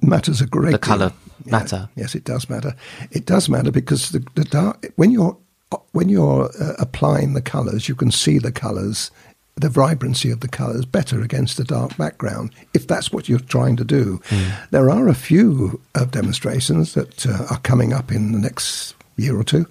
matters 0.00 0.40
a 0.40 0.46
great 0.46 0.72
The 0.72 0.78
deal. 0.78 0.96
colour 0.96 1.12
matter? 1.44 1.88
Yes, 1.96 2.14
it 2.14 2.24
does 2.24 2.48
matter. 2.48 2.74
It 3.10 3.26
does 3.26 3.48
matter 3.48 3.72
because 3.72 4.10
the, 4.10 4.24
the 4.36 4.44
dark 4.44 4.86
when 4.96 5.10
you're 5.10 5.36
when 5.92 6.08
you're 6.08 6.50
uh, 6.60 6.74
applying 6.78 7.34
the 7.34 7.42
colours, 7.42 7.88
you 7.88 7.94
can 7.96 8.10
see 8.12 8.38
the 8.38 8.52
colours, 8.52 9.10
the 9.56 9.68
vibrancy 9.68 10.30
of 10.30 10.40
the 10.40 10.48
colours 10.48 10.84
better 10.84 11.20
against 11.20 11.58
a 11.60 11.64
dark 11.64 11.96
background. 11.96 12.52
If 12.74 12.86
that's 12.86 13.12
what 13.12 13.28
you're 13.28 13.38
trying 13.40 13.76
to 13.76 13.84
do, 13.84 14.20
there 14.70 14.88
are 14.88 15.08
a 15.08 15.14
few 15.14 15.80
of 15.96 16.12
demonstrations 16.12 16.94
that 16.94 17.26
uh, 17.26 17.46
are 17.50 17.58
coming 17.60 17.92
up 17.92 18.10
in 18.12 18.32
the 18.32 18.38
next 18.38 18.94
year 19.16 19.36
or 19.38 19.44
two 19.44 19.66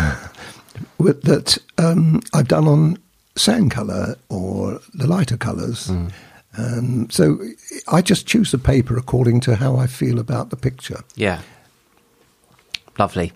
with, 0.98 1.22
that 1.22 1.58
um, 1.78 2.20
I've 2.34 2.48
done 2.48 2.66
on 2.68 2.98
sand 3.38 3.70
colour 3.70 4.16
or 4.28 4.80
the 4.94 5.06
lighter 5.06 5.36
colours. 5.36 5.90
Um, 6.56 7.08
so 7.10 7.38
I 7.88 8.02
just 8.02 8.26
choose 8.26 8.50
the 8.50 8.58
paper 8.58 8.96
according 8.96 9.40
to 9.40 9.56
how 9.56 9.76
I 9.76 9.86
feel 9.86 10.18
about 10.18 10.50
the 10.50 10.56
picture. 10.56 11.02
Yeah. 11.14 11.42
Lovely. 12.98 13.32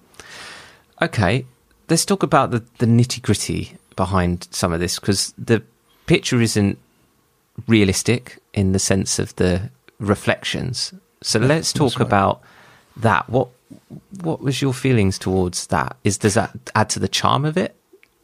Okay, 1.00 1.44
let's 1.88 2.04
talk 2.04 2.23
about 2.23 2.50
the, 2.50 2.64
the 2.78 2.87
nitty 2.87 3.23
gritty 3.23 3.76
behind 3.97 4.49
some 4.50 4.73
of 4.73 4.80
this 4.80 4.99
because 4.99 5.35
the 5.38 5.62
picture 6.06 6.40
isn't 6.40 6.78
realistic 7.66 8.38
in 8.54 8.73
the 8.73 8.78
sense 8.78 9.18
of 9.18 9.35
the 9.37 9.71
reflections. 9.99 10.92
So 11.23 11.38
let's 11.38 11.73
talk 11.73 11.99
right. 11.99 12.06
about 12.06 12.42
that. 12.97 13.28
What 13.28 13.49
what 14.21 14.40
was 14.40 14.61
your 14.61 14.73
feelings 14.73 15.18
towards 15.18 15.68
that? 15.68 15.97
Is 16.04 16.18
does 16.18 16.35
that 16.35 16.50
add 16.75 16.90
to 16.90 16.99
the 16.99 17.09
charm 17.09 17.44
of 17.44 17.56
it? 17.56 17.76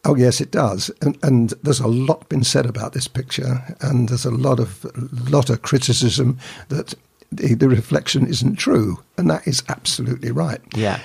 Oh 0.08 0.14
yes, 0.14 0.40
it 0.40 0.50
does, 0.50 0.90
and, 1.02 1.18
and 1.22 1.50
there's 1.62 1.80
a 1.80 1.86
lot 1.86 2.30
been 2.30 2.42
said 2.42 2.64
about 2.64 2.94
this 2.94 3.06
picture, 3.06 3.62
and 3.82 4.08
there's 4.08 4.24
a 4.24 4.30
lot 4.30 4.58
of 4.58 4.86
lot 5.30 5.50
of 5.50 5.60
criticism 5.60 6.38
that 6.70 6.94
the, 7.30 7.54
the 7.54 7.68
reflection 7.68 8.26
isn't 8.26 8.56
true, 8.56 9.04
and 9.18 9.28
that 9.28 9.46
is 9.46 9.62
absolutely 9.68 10.30
right. 10.30 10.60
Yeah. 10.74 10.98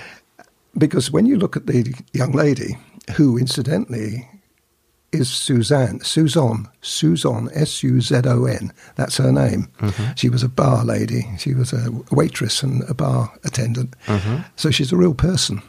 Because 0.78 1.10
when 1.10 1.26
you 1.26 1.36
look 1.36 1.54
at 1.54 1.66
the 1.66 1.94
young 2.14 2.32
lady, 2.32 2.78
who 3.16 3.36
incidentally 3.36 4.26
is 5.12 5.28
Suzon, 5.28 6.00
Suzon, 6.00 6.68
Suzon, 6.80 7.50
S 7.54 7.82
U 7.82 8.00
Z 8.00 8.22
O 8.24 8.46
N. 8.46 8.72
That's 8.96 9.18
her 9.18 9.30
name. 9.30 9.68
Mm-hmm. 9.80 10.14
She 10.16 10.30
was 10.30 10.42
a 10.42 10.48
bar 10.48 10.82
lady. 10.82 11.26
She 11.38 11.54
was 11.54 11.74
a 11.74 11.90
waitress 12.10 12.62
and 12.62 12.82
a 12.88 12.94
bar 12.94 13.32
attendant. 13.44 13.94
Mm-hmm. 14.06 14.42
So 14.56 14.70
she's 14.70 14.92
a 14.92 14.96
real 14.96 15.14
person. 15.14 15.62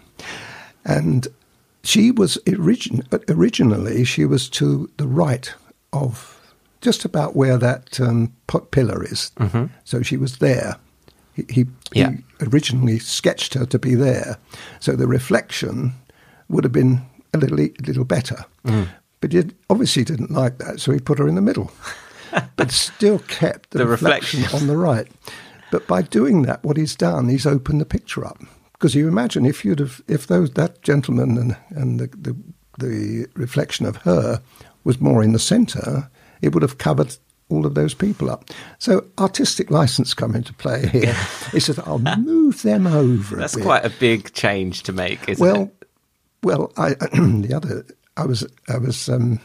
And 0.86 1.28
she 1.86 2.12
was 2.12 2.38
origin- 2.48 3.04
originally 3.30 4.04
she 4.04 4.26
was 4.26 4.50
to 4.50 4.90
the 4.98 5.08
right 5.08 5.54
of 5.94 6.32
just 6.82 7.06
about 7.06 7.36
where 7.36 7.58
that 7.58 8.00
um, 8.00 8.32
pot 8.48 8.72
pillar 8.72 9.04
is. 9.04 9.32
So 9.86 10.02
she 10.02 10.18
was 10.18 10.38
there. 10.38 10.76
He, 11.34 11.46
he, 11.50 11.66
Yeah. 11.94 12.12
he 12.12 12.46
originally 12.48 13.00
sketched 13.00 13.54
her 13.56 13.66
to 13.66 13.80
be 13.80 13.96
there, 13.96 14.38
so 14.80 14.96
the 14.96 15.08
reflection 15.08 15.94
would 16.50 16.64
have 16.64 16.74
been 16.74 17.02
a 17.34 17.38
little 17.38 17.60
a 17.60 17.72
little 17.86 18.06
better. 18.06 18.46
But 19.22 19.32
he 19.34 19.44
obviously 19.70 20.04
didn't 20.04 20.32
like 20.32 20.58
that, 20.60 20.80
so 20.80 20.92
he 20.92 21.00
put 21.00 21.18
her 21.20 21.28
in 21.28 21.36
the 21.36 21.42
middle, 21.42 21.72
but 22.56 22.72
still 22.72 23.20
kept 23.20 23.72
the, 23.72 23.80
The 23.80 23.88
reflection, 23.88 24.42
reflection. 24.42 24.60
on 24.62 24.68
the 24.68 24.78
right. 24.78 25.08
But 25.72 25.88
by 25.88 26.04
doing 26.04 26.44
that, 26.44 26.64
what 26.64 26.78
he's 26.78 26.96
done, 26.96 27.30
he's 27.30 27.46
opened 27.48 27.82
the 27.82 27.86
picture 27.86 28.26
up. 28.26 28.40
Because 28.78 28.94
you 28.96 29.08
imagine 29.08 29.46
if 29.46 29.64
you'd 29.64 29.80
have, 29.80 30.02
if 30.08 30.28
those 30.28 30.52
that 30.52 30.82
gentleman 30.82 31.38
and 31.38 31.58
and 31.70 32.00
the 32.00 32.08
the, 32.08 32.36
the 32.80 33.28
reflection 33.36 33.86
of 33.86 33.98
her 33.98 34.42
was 34.84 35.00
more 35.00 35.24
in 35.24 35.32
the 35.34 35.40
centre, 35.40 36.10
it 36.42 36.54
would 36.54 36.62
have 36.62 36.78
covered 36.78 37.16
all 37.48 37.66
of 37.66 37.76
those 37.76 37.94
people 37.94 38.30
up. 38.30 38.50
So 38.80 39.06
artistic 39.20 39.70
license 39.70 40.14
come 40.14 40.36
into 40.36 40.54
play 40.54 40.88
here. 40.88 41.16
he 41.52 41.60
says, 41.60 41.80
"I'll 41.86 42.00
move 42.00 42.62
them 42.64 42.86
over." 42.88 43.36
a 43.36 43.40
That's 43.40 43.56
bit." 43.56 43.64
quite 43.64 43.86
a 43.86 43.90
big 43.90 44.34
change 44.34 44.84
to 44.84 44.92
make, 44.94 45.28
isn't 45.30 45.46
well, 45.46 45.64
it? 45.64 45.88
well, 46.44 46.72
I 46.78 46.90
the 47.14 47.54
other 47.56 47.86
I 48.18 48.26
was 48.26 48.46
I 48.68 48.78
was 48.78 49.08
um, 49.10 49.40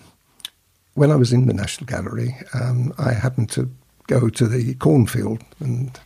when 0.94 1.10
I 1.10 1.16
was 1.16 1.32
in 1.32 1.46
the 1.46 1.54
National 1.54 1.86
Gallery, 1.86 2.36
um, 2.54 2.92
I 2.98 3.12
happened 3.12 3.50
to 3.50 3.70
go 4.08 4.28
to 4.28 4.46
the 4.48 4.74
cornfield 4.74 5.42
and. 5.60 5.98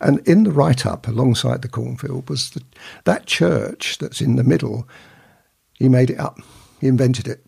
And 0.00 0.26
in 0.28 0.44
the 0.44 0.52
write 0.52 0.86
up 0.86 1.06
alongside 1.06 1.62
the 1.62 1.68
cornfield 1.68 2.28
was 2.28 2.50
the, 2.50 2.62
that 3.04 3.26
church 3.26 3.98
that's 3.98 4.20
in 4.20 4.36
the 4.36 4.44
middle. 4.44 4.88
He 5.74 5.88
made 5.88 6.10
it 6.10 6.18
up. 6.18 6.38
He 6.80 6.88
invented 6.88 7.26
it. 7.26 7.44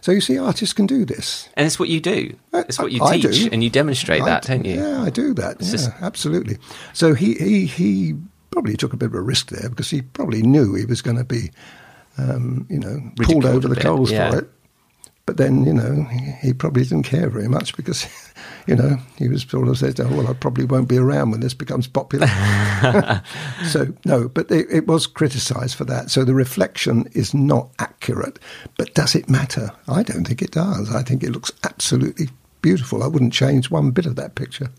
So 0.00 0.12
you 0.12 0.20
see, 0.20 0.38
artists 0.38 0.72
can 0.72 0.86
do 0.86 1.04
this. 1.04 1.48
And 1.54 1.66
it's 1.66 1.78
what 1.78 1.88
you 1.88 2.00
do. 2.00 2.36
It's 2.52 2.78
what 2.78 2.92
you 2.92 3.02
I 3.02 3.18
teach, 3.18 3.48
and 3.52 3.62
you 3.62 3.70
demonstrate 3.70 4.22
I 4.22 4.26
that, 4.26 4.42
don't 4.44 4.64
you? 4.64 4.74
Yeah, 4.74 5.02
I 5.02 5.10
do 5.10 5.32
that. 5.34 5.56
It's 5.56 5.66
yeah, 5.66 5.72
just- 5.72 5.90
absolutely. 6.02 6.58
So 6.92 7.14
he, 7.14 7.34
he 7.34 7.66
he 7.66 8.14
probably 8.50 8.76
took 8.76 8.92
a 8.92 8.96
bit 8.96 9.06
of 9.06 9.14
a 9.14 9.20
risk 9.20 9.50
there 9.50 9.68
because 9.68 9.90
he 9.90 10.02
probably 10.02 10.42
knew 10.42 10.74
he 10.74 10.84
was 10.84 11.02
going 11.02 11.16
to 11.16 11.24
be, 11.24 11.50
um, 12.18 12.66
you 12.68 12.78
know, 12.78 13.00
pulled 13.22 13.44
over 13.44 13.68
the 13.68 13.76
bit, 13.76 13.84
coals 13.84 14.10
yeah. 14.10 14.30
for 14.30 14.38
it. 14.40 14.50
But 15.26 15.36
then, 15.36 15.64
you 15.64 15.72
know, 15.72 16.04
he, 16.04 16.48
he 16.48 16.52
probably 16.52 16.82
didn't 16.82 17.04
care 17.04 17.28
very 17.28 17.46
much 17.46 17.76
because, 17.76 18.06
you 18.66 18.74
know, 18.74 18.98
he 19.16 19.28
was 19.28 19.42
sort 19.42 19.68
of 19.68 19.78
said, 19.78 20.00
"Oh 20.00 20.08
well, 20.08 20.28
I 20.28 20.32
probably 20.32 20.64
won't 20.64 20.88
be 20.88 20.98
around 20.98 21.30
when 21.30 21.40
this 21.40 21.54
becomes 21.54 21.86
popular." 21.86 22.26
so 23.66 23.86
no, 24.04 24.28
but 24.28 24.50
it, 24.50 24.66
it 24.70 24.86
was 24.86 25.06
criticised 25.06 25.76
for 25.76 25.84
that. 25.84 26.10
So 26.10 26.24
the 26.24 26.34
reflection 26.34 27.08
is 27.12 27.32
not 27.34 27.70
accurate. 27.78 28.38
But 28.76 28.94
does 28.94 29.14
it 29.14 29.28
matter? 29.28 29.70
I 29.86 30.02
don't 30.02 30.26
think 30.26 30.42
it 30.42 30.52
does. 30.52 30.92
I 30.94 31.02
think 31.02 31.22
it 31.22 31.30
looks 31.30 31.52
absolutely 31.64 32.28
beautiful. 32.62 33.02
I 33.02 33.06
wouldn't 33.06 33.32
change 33.32 33.70
one 33.70 33.90
bit 33.90 34.06
of 34.06 34.16
that 34.16 34.34
picture. 34.34 34.70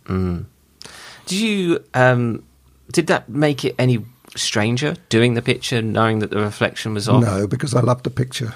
Did 1.27 1.39
you? 1.39 1.83
Um, 1.93 2.43
did 2.91 3.07
that 3.07 3.29
make 3.29 3.63
it 3.63 3.75
any 3.79 4.03
stranger 4.35 4.95
doing 5.09 5.33
the 5.33 5.41
picture, 5.41 5.81
knowing 5.81 6.19
that 6.19 6.29
the 6.29 6.39
reflection 6.39 6.93
was 6.93 7.07
off? 7.07 7.23
No, 7.23 7.47
because 7.47 7.73
I 7.73 7.81
loved 7.81 8.03
the 8.03 8.09
picture. 8.09 8.53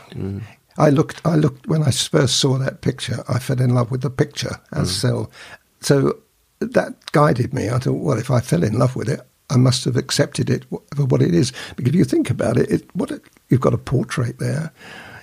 I 0.78 0.90
looked. 0.90 1.22
I 1.26 1.36
looked 1.36 1.68
when 1.68 1.84
I 1.84 1.92
first 1.92 2.38
saw 2.38 2.58
that 2.58 2.82
picture. 2.82 3.24
I 3.28 3.40
fell 3.40 3.62
in 3.62 3.74
love 3.74 3.92
with 3.92 4.02
the 4.02 4.10
picture 4.10 4.60
as 4.72 4.90
mm. 4.90 4.94
so. 4.94 5.30
So 5.82 6.18
that 6.60 6.94
guided 7.12 7.54
me. 7.54 7.70
I 7.70 7.80
thought, 7.80 7.94
well, 7.94 8.18
if 8.18 8.32
I 8.32 8.40
fell 8.40 8.64
in 8.64 8.78
love 8.78 8.96
with 8.96 9.10
it, 9.10 9.22
I 9.50 9.58
must 9.58 9.86
have 9.86 9.96
accepted 9.96 10.50
it 10.50 10.66
for 10.96 11.06
what 11.06 11.22
it 11.22 11.34
is. 11.34 11.54
Because 11.76 11.94
if 11.94 11.96
you 11.96 12.06
think 12.06 12.30
about 12.30 12.58
it, 12.58 12.70
it 12.72 12.96
what 12.96 13.12
it, 13.12 13.22
you've 13.50 13.62
got 13.62 13.74
a 13.74 13.78
portrait 13.78 14.40
there. 14.40 14.72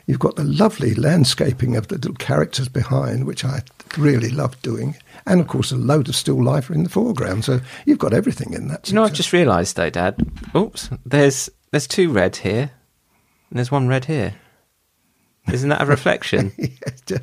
You've 0.07 0.19
got 0.19 0.37
the 0.37 0.45
lovely 0.45 0.95
landscaping 0.95 1.77
of 1.77 1.89
the 1.89 1.95
little 1.95 2.15
characters 2.15 2.69
behind, 2.69 3.25
which 3.25 3.45
I 3.45 3.63
really 3.97 4.31
loved 4.31 4.61
doing, 4.63 4.97
and 5.27 5.41
of 5.41 5.47
course 5.47 5.71
a 5.71 5.77
load 5.77 6.09
of 6.09 6.17
still 6.17 6.43
life 6.43 6.71
in 6.71 6.83
the 6.83 6.91
foreground. 6.91 7.45
So 7.45 7.61
you've 7.87 7.99
got 7.99 8.13
everything 8.13 8.53
in 8.53 8.69
that. 8.69 8.85
Do 8.85 8.91
you 8.91 8.95
know? 8.97 9.05
I've 9.05 9.13
just 9.13 9.33
realised 9.33 9.77
though, 9.77 9.91
Dad. 9.91 10.17
Oops. 10.57 10.91
There's 11.07 11.51
there's 11.71 11.87
two 11.87 12.11
red 12.11 12.37
here, 12.37 12.73
and 13.51 13.59
there's 13.59 13.71
one 13.71 13.87
red 13.87 14.07
here. 14.07 14.35
Isn't 15.51 15.71
that 15.71 15.83
a 15.83 15.87
reflection? 15.87 16.53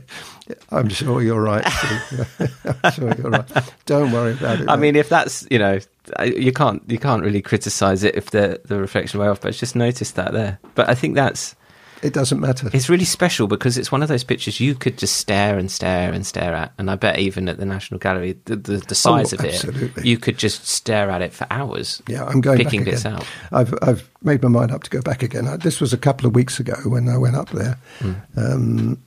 I'm 0.72 0.90
sure 0.90 1.22
you're 1.22 1.42
right. 1.42 1.64
I'm 2.84 2.92
sure 2.92 3.14
you're 3.18 3.30
right. 3.32 3.74
Don't 3.86 4.12
worry 4.12 4.34
about 4.34 4.60
it. 4.60 4.70
I 4.70 4.76
mate. 4.76 4.82
mean, 4.82 4.96
if 4.98 5.08
that's 5.10 5.48
you 5.50 5.58
know, 5.60 5.80
you 6.26 6.52
can't 6.52 6.84
you 6.88 7.00
can't 7.00 7.24
really 7.24 7.42
criticise 7.42 8.04
it 8.04 8.16
if 8.16 8.32
the 8.32 8.60
the 8.66 8.80
reflection 8.80 9.20
way 9.20 9.28
off. 9.28 9.42
But 9.42 9.54
just 9.54 9.76
noticed 9.76 10.16
that 10.16 10.34
there. 10.34 10.60
But 10.76 10.90
I 10.90 10.96
think 10.96 11.16
that's 11.16 11.56
it 12.02 12.14
doesn't 12.14 12.40
matter. 12.40 12.70
it's 12.74 12.90
really 12.90 13.06
special 13.06 13.48
because 13.48 13.78
it's 13.78 13.92
one 13.92 14.02
of 14.02 14.08
those 14.10 14.24
pictures 14.24 14.60
you 14.60 14.76
could 14.76 14.98
just 14.98 15.16
stare 15.18 15.58
and 15.58 15.72
stare 15.72 16.12
and 16.12 16.26
stare 16.26 16.54
at. 16.54 16.74
And 16.78 16.90
I 16.90 16.96
bet 16.96 17.20
even 17.20 17.50
at 17.50 17.58
the 17.58 17.66
National 17.66 18.00
Gallery, 18.00 18.38
the 18.46 18.56
the, 18.56 18.78
the 18.78 18.96
size 18.96 19.34
of 19.34 19.44
it, 19.44 20.06
you 20.06 20.18
could 20.18 20.38
just 20.38 20.68
stare 20.68 21.10
at 21.10 21.22
it 21.22 21.34
for 21.34 21.48
hours. 21.50 22.02
Yeah, 22.08 22.26
I'm 22.26 22.42
going 22.42 22.58
picking 22.58 22.84
back 22.84 23.00
again. 23.00 23.14
out. 23.14 23.28
I've 23.52 23.74
I've 23.82 24.10
made 24.22 24.42
my 24.44 24.50
mind 24.50 24.72
up 24.72 24.84
to 24.84 24.90
go 24.90 25.02
back 25.02 25.24
again. 25.24 25.48
I, 25.48 25.58
this 25.58 25.82
was 25.82 25.94
a 25.94 25.98
couple 25.98 26.28
of 26.28 26.36
weeks 26.36 26.60
ago 26.60 26.76
when 26.86 27.10
I 27.10 27.18
went 27.18 27.36
up 27.36 27.50
there. 27.50 27.78
Hmm. 28.00 28.14
Um, 28.38 29.04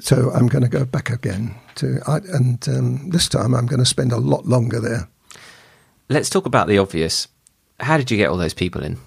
so 0.00 0.30
I'm 0.32 0.48
going 0.48 0.62
to 0.62 0.68
go 0.68 0.84
back 0.84 1.10
again 1.10 1.54
to, 1.76 2.00
I, 2.06 2.18
and 2.34 2.68
um, 2.68 3.10
this 3.10 3.28
time 3.28 3.54
I'm 3.54 3.66
going 3.66 3.78
to 3.78 3.86
spend 3.86 4.12
a 4.12 4.18
lot 4.18 4.46
longer 4.46 4.80
there. 4.80 5.08
Let's 6.08 6.30
talk 6.30 6.46
about 6.46 6.68
the 6.68 6.78
obvious. 6.78 7.28
How 7.80 7.96
did 7.96 8.10
you 8.10 8.16
get 8.16 8.28
all 8.28 8.36
those 8.36 8.54
people 8.54 8.82
in? 8.82 8.98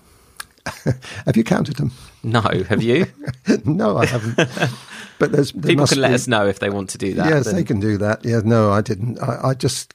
Have 1.25 1.37
you 1.37 1.43
counted 1.43 1.77
them? 1.77 1.91
No, 2.23 2.41
have 2.41 2.81
you? 2.83 3.05
no, 3.65 3.97
I 3.97 4.05
haven't. 4.05 4.37
But 5.19 5.33
there's 5.33 5.51
there 5.51 5.67
People 5.71 5.85
can 5.85 5.99
let 5.99 6.07
be- 6.09 6.13
us 6.15 6.27
know 6.29 6.47
if 6.47 6.59
they 6.59 6.69
want 6.69 6.89
to 6.91 6.97
do 6.97 7.13
that. 7.15 7.27
Yes, 7.27 7.43
then- 7.45 7.55
they 7.55 7.63
can 7.65 7.81
do 7.81 7.97
that. 7.97 8.23
Yeah, 8.23 8.39
no, 8.45 8.71
I 8.71 8.79
didn't. 8.79 9.19
I, 9.19 9.49
I 9.49 9.53
just, 9.53 9.93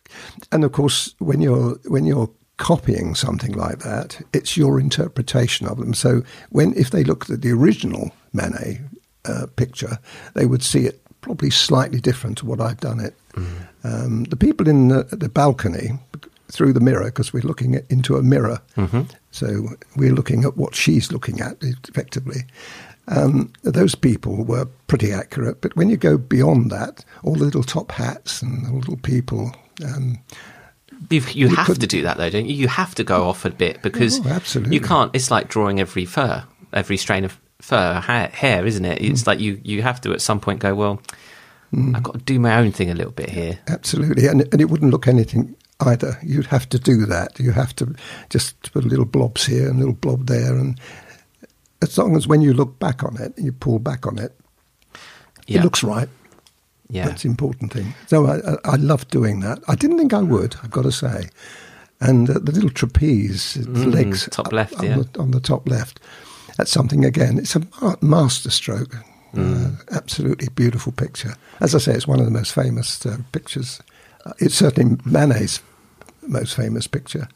and 0.52 0.64
of 0.64 0.72
course, 0.72 1.14
when 1.18 1.40
you're 1.40 1.78
when 1.86 2.04
you're 2.04 2.28
copying 2.58 3.14
something 3.14 3.52
like 3.52 3.78
that, 3.78 4.20
it's 4.34 4.54
your 4.54 4.78
interpretation 4.78 5.66
of 5.66 5.78
them. 5.78 5.94
So 5.94 6.22
when 6.50 6.74
if 6.76 6.90
they 6.90 7.04
looked 7.04 7.30
at 7.30 7.40
the 7.40 7.52
original 7.52 8.10
Manet 8.34 8.82
uh, 9.24 9.46
picture, 9.56 9.98
they 10.34 10.44
would 10.44 10.62
see 10.62 10.80
it 10.84 11.00
probably 11.22 11.48
slightly 11.48 12.00
different 12.00 12.36
to 12.38 12.46
what 12.46 12.60
I've 12.60 12.80
done 12.80 13.00
it. 13.00 13.14
Um, 13.82 14.24
the 14.24 14.36
people 14.36 14.68
in 14.68 14.88
the, 14.88 15.04
the 15.10 15.30
balcony 15.30 15.98
through 16.52 16.74
the 16.74 16.80
mirror 16.80 17.06
because 17.06 17.32
we're 17.32 17.42
looking 17.48 17.74
at, 17.76 17.84
into 17.90 18.16
a 18.16 18.22
mirror, 18.22 18.60
so 19.34 19.68
we're 19.96 20.12
looking 20.14 20.44
at 20.44 20.56
what 20.56 20.74
she's 20.76 21.10
looking 21.10 21.40
at 21.40 21.56
effectively. 21.88 22.44
Um, 23.08 23.52
those 23.62 23.94
people 23.94 24.44
were 24.44 24.66
pretty 24.86 25.12
accurate, 25.12 25.60
but 25.60 25.74
when 25.76 25.90
you 25.90 25.96
go 25.96 26.16
beyond 26.16 26.70
that, 26.70 27.04
all 27.22 27.34
the 27.34 27.44
little 27.44 27.62
top 27.64 27.90
hats 27.92 28.40
and 28.42 28.64
the 28.64 28.72
little 28.72 28.96
people, 28.96 29.52
um, 29.84 30.18
You, 31.10 31.20
you 31.32 31.48
have 31.48 31.66
could- 31.66 31.80
to 31.80 31.86
do 31.86 32.02
that 32.02 32.16
though, 32.16 32.30
don't 32.30 32.46
you? 32.46 32.54
You 32.54 32.68
have 32.68 32.94
to 32.94 33.04
go 33.04 33.28
off 33.28 33.44
a 33.44 33.50
bit 33.50 33.82
because 33.82 34.20
Oh, 34.24 34.28
absolutely. 34.30 34.74
you 34.76 34.80
can't. 34.80 35.10
It's 35.14 35.30
like 35.30 35.48
drawing 35.48 35.80
every 35.80 36.04
fur, 36.06 36.44
every 36.72 36.96
strain 36.96 37.24
of 37.24 37.38
fur 37.60 38.00
ha- 38.00 38.30
hair, 38.32 38.64
isn't 38.66 38.84
it? 38.84 39.02
Mm. 39.02 39.10
It's 39.10 39.26
like 39.26 39.40
you 39.40 39.60
you 39.64 39.82
have 39.82 40.00
to 40.02 40.12
at 40.14 40.22
some 40.22 40.40
point 40.40 40.60
go. 40.60 40.74
Well, 40.74 41.02
I've 41.76 42.04
got 42.04 42.12
to 42.14 42.24
do 42.24 42.38
my 42.38 42.54
own 42.56 42.70
thing 42.72 42.88
a 42.90 42.94
little 42.94 43.12
bit 43.12 43.28
here. 43.30 43.58
Absolutely, 43.68 44.28
and 44.28 44.42
and 44.52 44.60
it 44.62 44.70
wouldn't 44.70 44.92
look 44.92 45.08
anything 45.08 45.56
either. 45.80 46.18
You'd 46.22 46.46
have 46.46 46.68
to 46.70 46.78
do 46.78 47.06
that. 47.06 47.38
You 47.38 47.52
have 47.52 47.74
to 47.76 47.94
just 48.30 48.72
put 48.72 48.84
little 48.84 49.04
blobs 49.04 49.46
here 49.46 49.68
and 49.68 49.78
little 49.78 49.94
blob 49.94 50.26
there, 50.26 50.54
and 50.54 50.78
as 51.82 51.98
long 51.98 52.16
as 52.16 52.26
when 52.26 52.40
you 52.40 52.52
look 52.54 52.78
back 52.78 53.02
on 53.02 53.20
it, 53.20 53.34
you 53.36 53.52
pull 53.52 53.78
back 53.78 54.06
on 54.06 54.18
it, 54.18 54.32
Yeah, 55.46 55.60
it 55.60 55.64
looks 55.64 55.82
right. 55.82 56.08
yeah. 56.88 57.06
That's 57.08 57.24
important 57.24 57.72
thing. 57.72 57.94
So 58.06 58.26
I, 58.26 58.56
I, 58.64 58.76
love 58.76 59.06
doing 59.08 59.40
that. 59.40 59.58
I 59.68 59.74
didn't 59.74 59.98
think 59.98 60.14
I 60.14 60.22
would. 60.22 60.56
I've 60.62 60.70
got 60.70 60.82
to 60.84 60.92
say, 60.92 61.28
and 62.00 62.30
uh, 62.30 62.34
the 62.34 62.52
little 62.52 62.70
trapeze, 62.70 63.54
the 63.54 63.66
Mm, 63.66 63.92
legs 63.94 64.28
top 64.30 64.46
up- 64.46 64.52
left, 64.52 64.74
on, 64.78 64.84
yeah. 64.86 64.96
the, 65.12 65.20
on 65.20 65.30
the 65.32 65.40
top 65.40 65.68
left. 65.68 66.00
That's 66.56 66.70
something 66.70 67.04
again. 67.04 67.36
It's 67.38 67.56
a 67.56 67.62
ma- 67.82 67.96
master 68.00 68.50
stroke. 68.50 68.96
Mm. 69.34 69.74
Uh, 69.76 69.82
absolutely 69.96 70.48
beautiful 70.54 70.92
picture. 70.92 71.34
As 71.60 71.74
I 71.74 71.78
say, 71.78 71.92
it's 71.92 72.06
one 72.06 72.20
of 72.20 72.24
the 72.24 72.30
most 72.30 72.52
famous 72.54 73.04
uh, 73.04 73.18
pictures 73.32 73.80
It's 74.38 74.54
certainly 74.54 74.96
Manet's 75.04 75.60
most 76.22 76.56
famous 76.56 76.86
picture. 76.86 77.28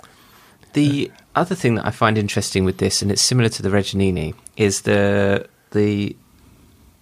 The 0.73 1.11
other 1.35 1.55
thing 1.55 1.77
that 1.77 1.87
I 1.87 1.91
find 1.91 2.19
interesting 2.19 2.65
with 2.65 2.79
this, 2.79 3.03
and 3.03 3.11
it's 3.11 3.23
similar 3.23 3.49
to 3.51 3.63
the 3.63 3.71
Reginini, 3.71 4.35
is 4.57 4.83
the 4.83 5.47
the 5.73 6.17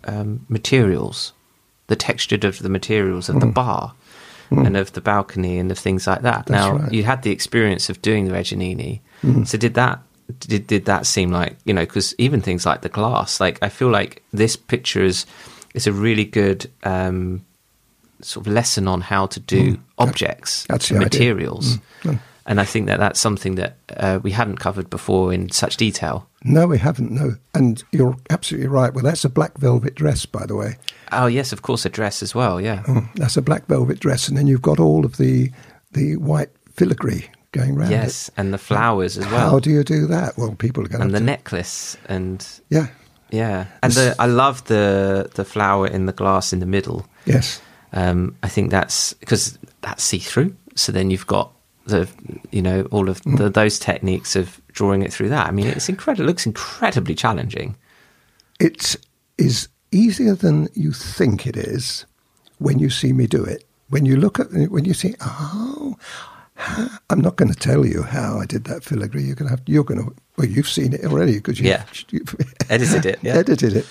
um, 0.05 0.45
materials, 0.49 1.33
the 1.87 1.97
textured 1.97 2.45
of 2.45 2.61
the 2.61 2.69
materials 2.69 3.29
of 3.29 3.41
the 3.41 3.47
bar 3.47 3.95
and 4.51 4.77
of 4.77 4.93
the 4.93 5.01
balcony 5.01 5.59
and 5.59 5.71
of 5.71 5.79
things 5.79 6.07
like 6.07 6.23
that. 6.23 6.47
That's 6.47 6.51
now 6.51 6.77
right. 6.77 6.93
you 6.93 7.03
had 7.03 7.23
the 7.23 7.33
experience 7.33 7.91
of 7.91 8.01
doing 8.03 8.27
the 8.27 8.33
Reginini, 8.33 9.01
so 9.47 9.59
did 9.59 9.75
that? 9.75 10.01
Did 10.41 10.67
did 10.67 10.85
that 10.87 11.07
seem 11.07 11.31
like 11.31 11.57
you 11.65 11.75
know? 11.75 11.83
Because 11.83 12.15
even 12.19 12.41
things 12.41 12.67
like 12.67 12.83
the 12.83 12.89
glass, 12.89 13.41
like 13.41 13.59
I 13.63 13.69
feel 13.69 13.89
like 13.89 14.23
this 14.33 14.57
picture 14.57 15.03
is 15.03 15.27
is 15.75 15.87
a 15.87 15.93
really 15.93 16.25
good 16.25 16.71
um, 16.85 17.45
sort 18.23 18.47
of 18.47 18.53
lesson 18.53 18.89
on 18.89 19.01
how 19.01 19.27
to 19.27 19.41
do 19.41 19.79
objects, 19.99 20.65
That's 20.69 20.91
and 20.91 21.01
the 21.01 21.05
idea. 21.07 21.21
materials. 21.35 21.79
And 22.49 22.61
I 22.61 22.65
think 22.65 22.87
that 22.87 23.01
that's 23.01 23.19
something 23.19 23.57
that 23.57 23.77
uh, 23.97 24.21
we 24.23 24.31
hadn't 24.31 24.59
covered 24.59 24.89
before 24.89 25.33
in 25.33 25.51
such 25.51 25.77
detail. 25.77 26.29
No, 26.45 26.69
we 26.69 26.79
haven't. 26.79 27.11
No, 27.11 27.35
and 27.55 27.83
you're 27.91 28.17
absolutely 28.31 28.69
right. 28.69 28.95
Well, 28.95 29.03
that's 29.03 29.25
a 29.25 29.29
black 29.29 29.59
velvet 29.59 29.97
dress, 29.97 30.27
by 30.27 30.47
the 30.47 30.55
way. 30.55 30.77
Oh 31.11 31.27
yes, 31.27 31.53
of 31.53 31.63
course, 31.63 31.85
a 31.85 31.89
dress 31.89 32.23
as 32.23 32.37
well. 32.37 32.61
Yeah, 32.61 32.85
Mm, 32.87 33.13
That's 33.17 33.37
a 33.37 33.43
black 33.43 33.67
velvet 33.67 33.99
dress, 33.99 34.29
and 34.29 34.39
then 34.39 34.47
you've 34.47 34.63
got 34.63 34.79
all 34.79 35.05
of 35.05 35.17
the 35.17 35.51
the 35.91 36.17
white 36.19 36.51
filigree 36.73 37.27
going 37.51 37.75
round 37.75 37.91
yes, 37.91 38.31
and 38.37 38.53
the 38.55 38.59
flowers 38.59 39.19
as 39.19 39.27
well, 39.27 39.51
How 39.51 39.59
do 39.59 39.71
you 39.71 39.83
do 39.83 40.07
that? 40.07 40.39
Well, 40.39 40.55
people 40.55 40.85
are 40.85 40.89
going 40.89 40.99
to. 41.01 41.05
and 41.07 41.13
to 41.15 41.19
the 41.19 41.25
necklace, 41.25 41.97
and 42.09 42.47
yeah, 42.71 42.87
yeah, 43.33 43.67
and 43.83 43.93
the, 43.93 44.15
I 44.21 44.27
love 44.27 44.63
the 44.67 45.31
the 45.35 45.45
flower 45.45 45.89
in 45.89 46.07
the 46.07 46.13
glass 46.13 46.53
in 46.53 46.61
the 46.61 46.67
middle. 46.67 47.07
yes, 47.25 47.61
Um, 47.97 48.37
I 48.43 48.49
think 48.49 48.71
that's 48.71 49.15
because 49.15 49.59
that's 49.81 50.03
see 50.05 50.19
through. 50.19 50.55
So 50.75 50.93
then 50.93 51.11
you've 51.11 51.27
got 51.27 51.51
the 51.87 52.09
you 52.53 52.61
know 52.63 52.83
all 52.91 53.09
of 53.09 53.21
Mm. 53.23 53.39
the, 53.39 53.49
those 53.51 53.79
techniques 53.79 54.37
of 54.37 54.61
drawing 54.73 55.03
it 55.03 55.13
through 55.13 55.31
that. 55.31 55.47
I 55.49 55.51
mean, 55.51 55.67
it's 55.67 55.89
incredible. 55.89 56.25
It 56.25 56.29
looks 56.29 56.47
incredibly 56.47 57.15
challenging. 57.15 57.77
it 58.61 58.97
is 59.39 59.69
easier 59.93 60.35
than 60.35 60.69
you 60.75 60.93
think 60.93 61.47
it 61.47 61.57
is 61.57 62.07
when 62.59 62.79
you 62.79 62.91
see 62.91 63.13
me 63.13 63.27
do 63.27 63.45
it. 63.45 63.65
When 63.89 64.05
you 64.07 64.17
look 64.17 64.41
at 64.41 64.51
when 64.71 64.85
you 64.85 64.95
see, 64.95 65.15
oh, 65.21 65.97
I'm 67.11 67.21
not 67.21 67.37
going 67.37 67.53
to 67.53 67.59
tell 67.59 67.85
you 67.87 68.03
how 68.03 68.39
I 68.41 68.47
did 68.47 68.65
that 68.65 68.83
filigree. 68.83 69.23
You're 69.23 69.37
going 69.37 69.49
to 69.49 69.57
have 69.57 69.63
you're 69.67 69.85
going 69.85 70.05
to 70.05 70.15
well, 70.37 70.49
you've 70.49 70.69
seen 70.69 70.93
it 70.93 71.05
already 71.05 71.35
because 71.35 71.61
you 71.61 71.69
Yeah. 71.71 71.85
Edited 72.69 73.07
it, 73.07 73.19
yeah. 73.23 73.35
edited 73.43 73.77
it. 73.77 73.87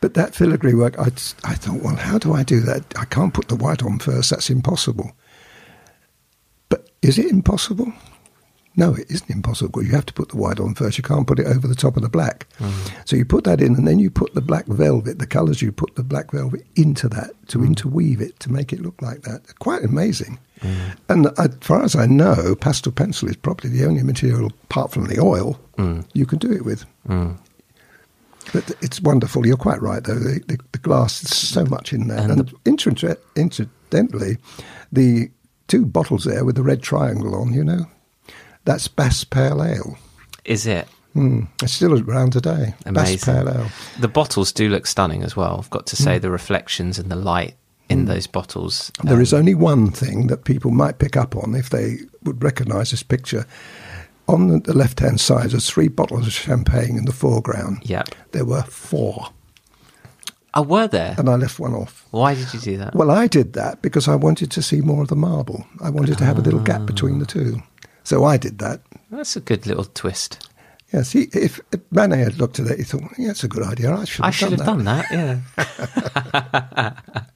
But 0.00 0.14
that 0.14 0.34
filigree 0.34 0.74
work, 0.74 0.98
I, 0.98 1.06
I 1.44 1.54
thought, 1.54 1.82
well, 1.82 1.96
how 1.96 2.18
do 2.18 2.32
I 2.32 2.42
do 2.42 2.60
that? 2.60 2.84
I 2.96 3.04
can't 3.04 3.34
put 3.34 3.48
the 3.48 3.56
white 3.56 3.82
on 3.82 3.98
first. 3.98 4.30
That's 4.30 4.50
impossible. 4.50 5.12
But 6.68 6.88
is 7.02 7.18
it 7.18 7.26
impossible? 7.26 7.92
No, 8.76 8.94
it 8.94 9.10
isn't 9.10 9.28
impossible. 9.28 9.82
You 9.82 9.90
have 9.90 10.06
to 10.06 10.12
put 10.12 10.28
the 10.28 10.36
white 10.36 10.60
on 10.60 10.76
first. 10.76 10.98
You 10.98 11.02
can't 11.02 11.26
put 11.26 11.40
it 11.40 11.48
over 11.48 11.66
the 11.66 11.74
top 11.74 11.96
of 11.96 12.02
the 12.04 12.08
black. 12.08 12.46
Mm. 12.60 12.92
So 13.06 13.16
you 13.16 13.24
put 13.24 13.42
that 13.42 13.60
in, 13.60 13.74
and 13.74 13.88
then 13.88 13.98
you 13.98 14.08
put 14.08 14.34
the 14.34 14.40
black 14.40 14.66
velvet, 14.66 15.18
the 15.18 15.26
colours 15.26 15.60
you 15.60 15.72
put 15.72 15.96
the 15.96 16.04
black 16.04 16.30
velvet 16.30 16.64
into 16.76 17.08
that 17.08 17.30
to 17.48 17.58
mm. 17.58 17.66
interweave 17.66 18.20
it 18.20 18.38
to 18.38 18.52
make 18.52 18.72
it 18.72 18.80
look 18.80 19.02
like 19.02 19.22
that. 19.22 19.58
Quite 19.58 19.82
amazing. 19.82 20.38
Mm. 20.60 20.96
And 21.08 21.26
as 21.40 21.56
far 21.60 21.82
as 21.82 21.96
I 21.96 22.06
know, 22.06 22.54
pastel 22.54 22.92
pencil 22.92 23.28
is 23.28 23.34
probably 23.34 23.70
the 23.70 23.84
only 23.84 24.04
material, 24.04 24.52
apart 24.64 24.92
from 24.92 25.08
the 25.08 25.18
oil, 25.18 25.58
you 26.12 26.24
can 26.24 26.38
do 26.38 26.52
it 26.52 26.64
with. 26.64 26.84
But 28.52 28.70
it's 28.80 29.00
wonderful. 29.00 29.46
You're 29.46 29.56
quite 29.56 29.80
right, 29.82 30.02
though. 30.02 30.18
The, 30.18 30.40
the, 30.46 30.58
the 30.72 30.78
glass, 30.78 31.22
is 31.22 31.36
so 31.36 31.64
much 31.64 31.92
in 31.92 32.08
there. 32.08 32.18
And 32.18 32.32
And, 32.32 32.54
inter- 32.64 33.16
incidentally, 33.36 34.38
the 34.92 35.30
two 35.66 35.84
bottles 35.84 36.24
there 36.24 36.44
with 36.44 36.56
the 36.56 36.62
red 36.62 36.82
triangle 36.82 37.34
on, 37.34 37.52
you 37.52 37.62
know, 37.64 37.86
that's 38.64 38.88
Bass 38.88 39.24
Pale 39.24 39.62
Ale. 39.62 39.98
Is 40.44 40.66
it? 40.66 40.88
Mm, 41.14 41.48
it's 41.62 41.72
still 41.72 41.98
around 42.08 42.32
today. 42.32 42.74
Bass 42.84 42.86
Amazing. 42.86 43.34
Pale 43.34 43.48
Ale. 43.48 43.66
The 44.00 44.08
bottles 44.08 44.52
do 44.52 44.68
look 44.68 44.86
stunning 44.86 45.22
as 45.22 45.36
well. 45.36 45.58
I've 45.58 45.70
got 45.70 45.86
to 45.88 45.96
Mm. 45.96 46.04
say, 46.04 46.18
the 46.18 46.30
reflections 46.30 46.98
and 46.98 47.10
the 47.10 47.16
light 47.16 47.54
in 47.88 48.04
those 48.04 48.26
bottles. 48.26 48.92
There 49.02 49.14
um, 49.16 49.22
is 49.22 49.32
only 49.32 49.54
one 49.54 49.90
thing 49.90 50.26
that 50.26 50.44
people 50.44 50.70
might 50.70 50.98
pick 50.98 51.16
up 51.16 51.34
on 51.34 51.54
if 51.54 51.70
they 51.70 51.96
would 52.22 52.42
recognise 52.42 52.90
this 52.90 53.02
picture. 53.02 53.46
On 54.28 54.60
the, 54.60 54.74
left 54.74 55.00
hand 55.00 55.20
side, 55.20 55.50
there's 55.50 55.70
three 55.70 55.88
bottles 55.88 56.26
of 56.26 56.32
champagne 56.32 56.98
in 56.98 57.06
the 57.06 57.12
foreground. 57.12 57.78
Yeah. 57.82 58.04
There 58.32 58.44
were 58.44 58.62
four, 58.62 59.28
Oh, 60.54 60.62
were 60.62 60.86
there? 60.86 61.14
and 61.18 61.28
I 61.28 61.36
left 61.36 61.58
one 61.58 61.74
off. 61.74 62.06
Why 62.10 62.34
did 62.34 62.52
you 62.52 62.60
do 62.60 62.76
that? 62.78 62.94
Well, 62.94 63.10
I 63.10 63.26
did 63.26 63.54
that 63.54 63.80
because 63.80 64.06
I 64.08 64.14
wanted 64.16 64.50
to 64.50 64.62
see 64.62 64.80
more 64.80 65.02
of 65.02 65.08
the 65.08 65.16
marble. 65.16 65.66
I 65.82 65.90
wanted 65.90 66.18
to 66.18 66.24
have 66.24 66.38
a 66.38 66.42
little 66.42 66.60
gap 66.60 66.84
between 66.84 67.18
the 67.18 67.26
two. 67.26 67.62
So 68.04 68.24
I 68.24 68.36
did 68.36 68.58
that. 68.58 68.82
That's 69.10 69.36
a 69.36 69.40
good 69.40 69.66
little 69.66 69.84
twist. 69.84 70.48
Yes, 70.92 71.12
he, 71.12 71.28
if, 71.34 71.60
if 71.72 71.80
Manet 71.90 72.24
had 72.24 72.38
looked 72.38 72.58
at 72.58 72.66
it, 72.66 72.78
he 72.78 72.84
thought, 72.84 73.02
yeah, 73.18 73.28
that's 73.28 73.44
a 73.44 73.48
good 73.48 73.62
idea. 73.62 73.94
I 73.94 74.04
should 74.04 74.24
have, 74.52 74.58
done 74.64 74.84
that. 74.84 75.04
I 75.04 75.08
should 75.08 75.18
have 75.18 75.44
done, 75.56 75.64
done 75.64 76.54
that. 76.74 76.94
Yeah. 76.94 77.34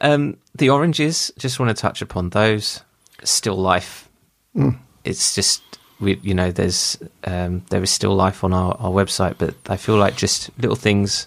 um, 0.00 0.36
the 0.54 0.70
oranges. 0.70 1.32
Just 1.36 1.58
want 1.58 1.76
to 1.76 1.80
touch 1.80 2.00
upon 2.00 2.30
those. 2.30 2.82
Still 3.24 3.56
life. 3.56 4.08
Mm. 4.56 4.78
It's 5.02 5.34
just 5.34 5.62
we, 6.04 6.20
you 6.22 6.34
know, 6.34 6.52
there's 6.52 6.98
um, 7.24 7.64
there 7.70 7.82
is 7.82 7.90
still 7.90 8.14
life 8.14 8.44
on 8.44 8.52
our, 8.52 8.76
our 8.78 8.90
website, 8.90 9.36
but 9.38 9.54
I 9.68 9.76
feel 9.76 9.96
like 9.96 10.16
just 10.16 10.50
little 10.58 10.76
things 10.76 11.26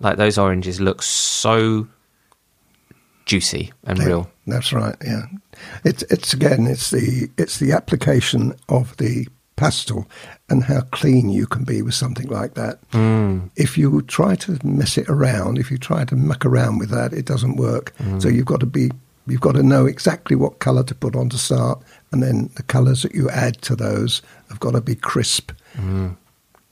like 0.00 0.16
those 0.16 0.38
oranges 0.38 0.80
look 0.80 1.02
so 1.02 1.86
juicy 3.26 3.72
and 3.84 3.98
Yeah, 3.98 4.06
real. 4.06 4.30
That's 4.46 4.72
right. 4.72 4.96
Yeah, 5.04 5.26
it's 5.84 6.02
it's 6.04 6.32
again, 6.34 6.66
it's 6.66 6.90
the 6.90 7.30
it's 7.38 7.58
the 7.58 7.72
application 7.72 8.54
of 8.68 8.96
the 8.96 9.28
pastel 9.56 10.08
and 10.48 10.64
how 10.64 10.80
clean 10.90 11.28
you 11.28 11.46
can 11.46 11.64
be 11.64 11.82
with 11.82 11.94
something 11.94 12.26
like 12.28 12.54
that. 12.54 12.80
Mm. 12.92 13.50
If 13.56 13.76
you 13.76 14.00
try 14.02 14.34
to 14.36 14.58
mess 14.64 14.96
it 14.96 15.08
around, 15.08 15.58
if 15.58 15.70
you 15.70 15.76
try 15.76 16.04
to 16.06 16.16
muck 16.16 16.46
around 16.46 16.78
with 16.78 16.88
that, 16.90 17.12
it 17.12 17.26
doesn't 17.26 17.56
work. 17.56 17.94
So 18.18 18.28
you've 18.28 18.46
got 18.46 18.60
to 18.60 18.66
be 18.66 18.90
you've 19.26 19.40
got 19.40 19.54
to 19.54 19.62
know 19.62 19.86
exactly 19.86 20.36
what 20.36 20.58
colour 20.58 20.82
to 20.84 20.94
put 20.94 21.14
on 21.16 21.28
to 21.30 21.38
start, 21.38 21.82
and 22.12 22.22
then 22.22 22.50
the 22.56 22.62
colours 22.62 23.02
that 23.02 23.14
you 23.14 23.28
add 23.30 23.60
to 23.62 23.76
those 23.76 24.22
have 24.48 24.60
got 24.60 24.72
to 24.72 24.80
be 24.80 24.94
crisp, 24.94 25.52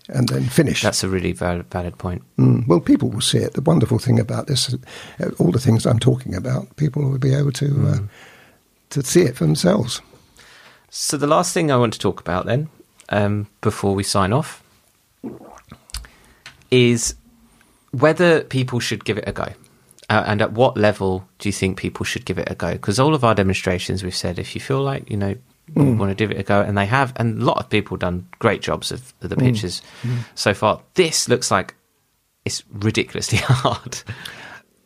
and 0.08 0.28
then 0.28 0.44
finish. 0.44 0.82
That's 0.82 1.04
a 1.04 1.08
really 1.08 1.32
valid, 1.32 1.70
valid 1.70 1.98
point. 1.98 2.22
Mm, 2.38 2.66
well, 2.66 2.80
people 2.80 3.10
will 3.10 3.20
see 3.20 3.38
it. 3.38 3.52
The 3.54 3.60
wonderful 3.60 3.98
thing 3.98 4.18
about 4.18 4.46
this, 4.46 4.74
uh, 5.20 5.30
all 5.38 5.52
the 5.52 5.60
things 5.60 5.86
I'm 5.86 5.98
talking 5.98 6.34
about, 6.34 6.74
people 6.76 7.08
will 7.08 7.18
be 7.18 7.34
able 7.34 7.52
to 7.52 7.88
uh, 7.88 7.98
to 8.90 9.02
see 9.02 9.22
it 9.22 9.36
for 9.36 9.44
themselves. 9.44 10.00
So 10.90 11.16
the 11.18 11.26
last 11.26 11.52
thing 11.52 11.70
I 11.70 11.76
want 11.76 11.92
to 11.92 11.98
talk 11.98 12.20
about 12.20 12.46
then, 12.46 12.68
um, 13.10 13.46
before 13.60 13.94
we 13.94 14.02
sign 14.02 14.32
off, 14.32 14.62
is 16.70 17.14
whether 17.90 18.42
people 18.44 18.80
should 18.80 19.04
give 19.04 19.18
it 19.18 19.24
a 19.26 19.32
go. 19.32 19.52
Uh, 20.10 20.24
and 20.26 20.40
at 20.40 20.52
what 20.52 20.76
level 20.76 21.28
do 21.38 21.48
you 21.48 21.52
think 21.52 21.76
people 21.76 22.04
should 22.04 22.24
give 22.24 22.38
it 22.38 22.50
a 22.50 22.54
go? 22.54 22.72
Because 22.72 22.98
all 22.98 23.14
of 23.14 23.24
our 23.24 23.34
demonstrations, 23.34 24.02
we've 24.02 24.14
said 24.14 24.38
if 24.38 24.54
you 24.54 24.60
feel 24.60 24.82
like 24.82 25.10
you 25.10 25.16
know 25.16 25.36
you 25.76 25.94
want 25.96 26.10
to 26.10 26.14
give 26.14 26.30
it 26.30 26.38
a 26.38 26.42
go, 26.42 26.62
and 26.62 26.78
they 26.78 26.86
have, 26.86 27.12
and 27.16 27.42
a 27.42 27.44
lot 27.44 27.58
of 27.58 27.68
people 27.68 27.96
done 27.96 28.26
great 28.38 28.62
jobs 28.62 28.90
of, 28.90 29.12
of 29.22 29.28
the 29.28 29.36
pictures 29.36 29.82
so 30.34 30.54
far. 30.54 30.80
This 30.94 31.28
looks 31.28 31.50
like 31.50 31.74
it's 32.44 32.62
ridiculously 32.72 33.38
hard. 33.42 33.98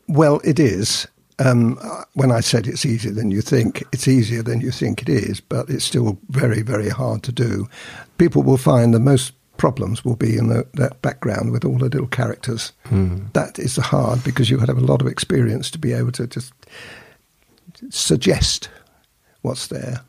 Well, 0.09 0.41
it 0.45 0.59
is. 0.59 1.07
Um, 1.39 1.79
when 2.15 2.31
I 2.31 2.41
said 2.41 2.67
it's 2.67 2.85
easier 2.85 3.13
than 3.13 3.31
you 3.31 3.41
think, 3.41 3.83
it's 3.93 4.07
easier 4.07 4.43
than 4.43 4.61
you 4.61 4.71
think 4.71 5.03
it 5.03 5.09
is, 5.09 5.41
but 5.41 5.71
it's 5.71 5.85
still 5.85 6.19
very, 6.29 6.63
very 6.63 6.89
hard 6.89 7.23
to 7.25 7.33
do. 7.33 7.69
People 8.19 8.43
will 8.43 8.59
find 8.59 8.93
the 8.93 9.01
most 9.01 9.33
problems 9.57 10.05
will 10.05 10.17
be 10.17 10.37
in 10.37 10.49
the, 10.49 10.67
that 10.75 11.01
background 11.03 11.53
with 11.53 11.65
all 11.65 11.79
the 11.79 11.89
little 11.89 12.07
characters. 12.07 12.73
That 13.33 13.59
is 13.59 13.77
hard 13.77 14.25
because 14.25 14.51
you 14.51 14.59
have 14.59 14.69
a 14.71 14.75
lot 14.75 15.01
of 15.01 15.07
experience 15.07 15.71
to 15.71 15.79
be 15.79 15.93
able 15.93 16.13
to 16.13 16.27
just 16.27 16.53
suggest 17.91 18.69
what's 19.43 19.69
there. 19.69 20.01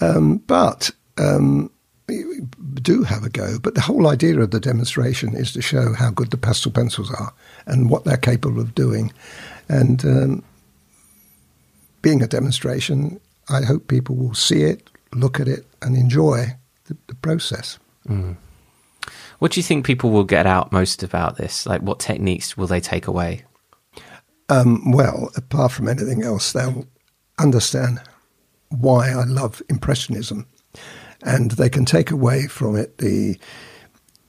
Um, 0.00 0.38
but 0.38 0.90
um, 1.18 1.70
we 2.08 2.40
do 2.82 3.02
have 3.02 3.24
a 3.24 3.28
go. 3.28 3.58
But 3.58 3.74
the 3.74 3.80
whole 3.80 4.08
idea 4.08 4.40
of 4.40 4.50
the 4.50 4.60
demonstration 4.60 5.34
is 5.36 5.52
to 5.52 5.62
show 5.62 5.92
how 5.92 6.10
good 6.10 6.30
the 6.30 6.36
pastel 6.36 6.72
pencils 6.72 7.12
are 7.12 7.32
and 7.66 7.90
what 7.90 8.04
they're 8.04 8.16
capable 8.16 8.60
of 8.60 8.74
doing. 8.74 9.12
And 9.68 10.04
um, 10.04 10.44
being 12.00 12.22
a 12.22 12.26
demonstration, 12.26 13.20
I 13.48 13.62
hope 13.62 13.88
people 13.88 14.16
will 14.16 14.34
see 14.34 14.62
it, 14.62 14.88
look 15.12 15.40
at 15.40 15.48
it, 15.48 15.66
and 15.82 15.96
enjoy 15.96 16.56
the, 16.86 16.96
the 17.08 17.14
process. 17.16 17.78
What 19.38 19.52
do 19.52 19.60
you 19.60 19.64
think 19.64 19.86
people 19.86 20.10
will 20.10 20.24
get 20.24 20.46
out 20.46 20.72
most 20.72 21.02
about 21.02 21.36
this? 21.36 21.64
Like, 21.66 21.82
what 21.82 22.00
techniques 22.00 22.56
will 22.56 22.66
they 22.66 22.80
take 22.80 23.06
away? 23.06 23.44
Um, 24.48 24.90
well, 24.92 25.30
apart 25.36 25.72
from 25.72 25.88
anything 25.88 26.22
else, 26.22 26.52
they'll 26.52 26.86
understand 27.38 28.00
why 28.70 29.10
I 29.10 29.24
love 29.24 29.62
Impressionism, 29.68 30.46
and 31.22 31.52
they 31.52 31.68
can 31.68 31.84
take 31.84 32.10
away 32.10 32.46
from 32.48 32.76
it 32.76 32.98
the 32.98 33.38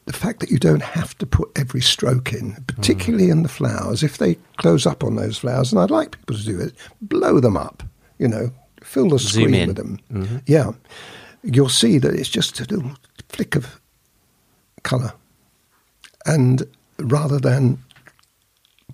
the 0.06 0.14
fact 0.14 0.40
that 0.40 0.50
you 0.50 0.58
don't 0.58 0.82
have 0.82 1.16
to 1.20 1.26
put 1.28 1.52
every 1.56 1.82
stroke 1.82 2.34
in, 2.34 2.64
particularly 2.66 3.30
in 3.30 3.44
the 3.44 3.50
flowers. 3.50 4.02
If 4.02 4.18
they 4.18 4.36
close 4.58 4.88
up 4.88 5.04
on 5.04 5.16
those 5.16 5.38
flowers, 5.38 5.72
and 5.72 5.80
I'd 5.80 5.92
like 5.92 6.12
people 6.18 6.36
to 6.36 6.44
do 6.44 6.60
it, 6.60 6.74
blow 7.02 7.40
them 7.40 7.56
up. 7.56 7.84
you 8.18 8.28
know, 8.28 8.52
fill 8.84 9.10
the 9.10 9.20
Zoom 9.20 9.44
screen 9.44 9.56
in. 9.56 9.68
with 9.68 9.78
them. 9.78 10.00
Mm-hmm. 10.12 10.38
Yeah, 10.46 10.72
you'll 11.44 11.70
see 11.70 11.98
that 12.00 12.14
it's 12.14 12.30
just 12.30 12.60
a 12.60 12.66
little 12.66 12.92
flick 13.30 13.56
of 13.56 13.80
colour, 14.84 15.14
and 16.26 16.64
rather 17.00 17.40
than 17.40 17.80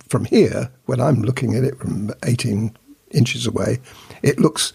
from 0.08 0.26
here, 0.26 0.70
when 0.86 1.02
I'm 1.02 1.22
looking 1.22 1.56
at 1.56 1.64
it 1.64 1.78
from 1.80 2.14
18 2.24 2.76
inches 3.12 3.48
away, 3.48 3.80
it 4.22 4.40
looks 4.40 4.74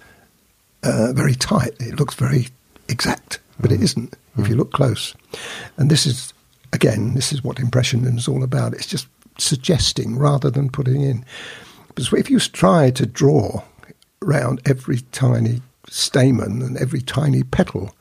uh, 0.82 1.12
very 1.12 1.34
tight. 1.34 1.72
It 1.78 1.98
looks 1.98 2.14
very 2.14 2.48
exact, 2.88 3.38
but 3.58 3.70
it 3.70 3.80
isn't 3.80 4.16
if 4.38 4.48
you 4.48 4.56
look 4.56 4.72
close. 4.72 5.14
And 5.76 5.90
this 5.90 6.06
is, 6.06 6.32
again, 6.72 7.14
this 7.14 7.32
is 7.32 7.44
what 7.44 7.58
impressionism 7.58 8.18
is 8.18 8.28
all 8.28 8.42
about. 8.42 8.74
It's 8.74 8.86
just 8.86 9.08
suggesting 9.38 10.18
rather 10.18 10.50
than 10.50 10.70
putting 10.70 11.02
in. 11.02 11.24
Because 11.88 12.12
if 12.12 12.30
you 12.30 12.38
try 12.40 12.90
to 12.90 13.06
draw 13.06 13.62
around 14.22 14.60
every 14.66 15.00
tiny 15.12 15.62
stamen 15.88 16.62
and 16.62 16.76
every 16.78 17.00
tiny 17.00 17.42
petal, 17.42 17.94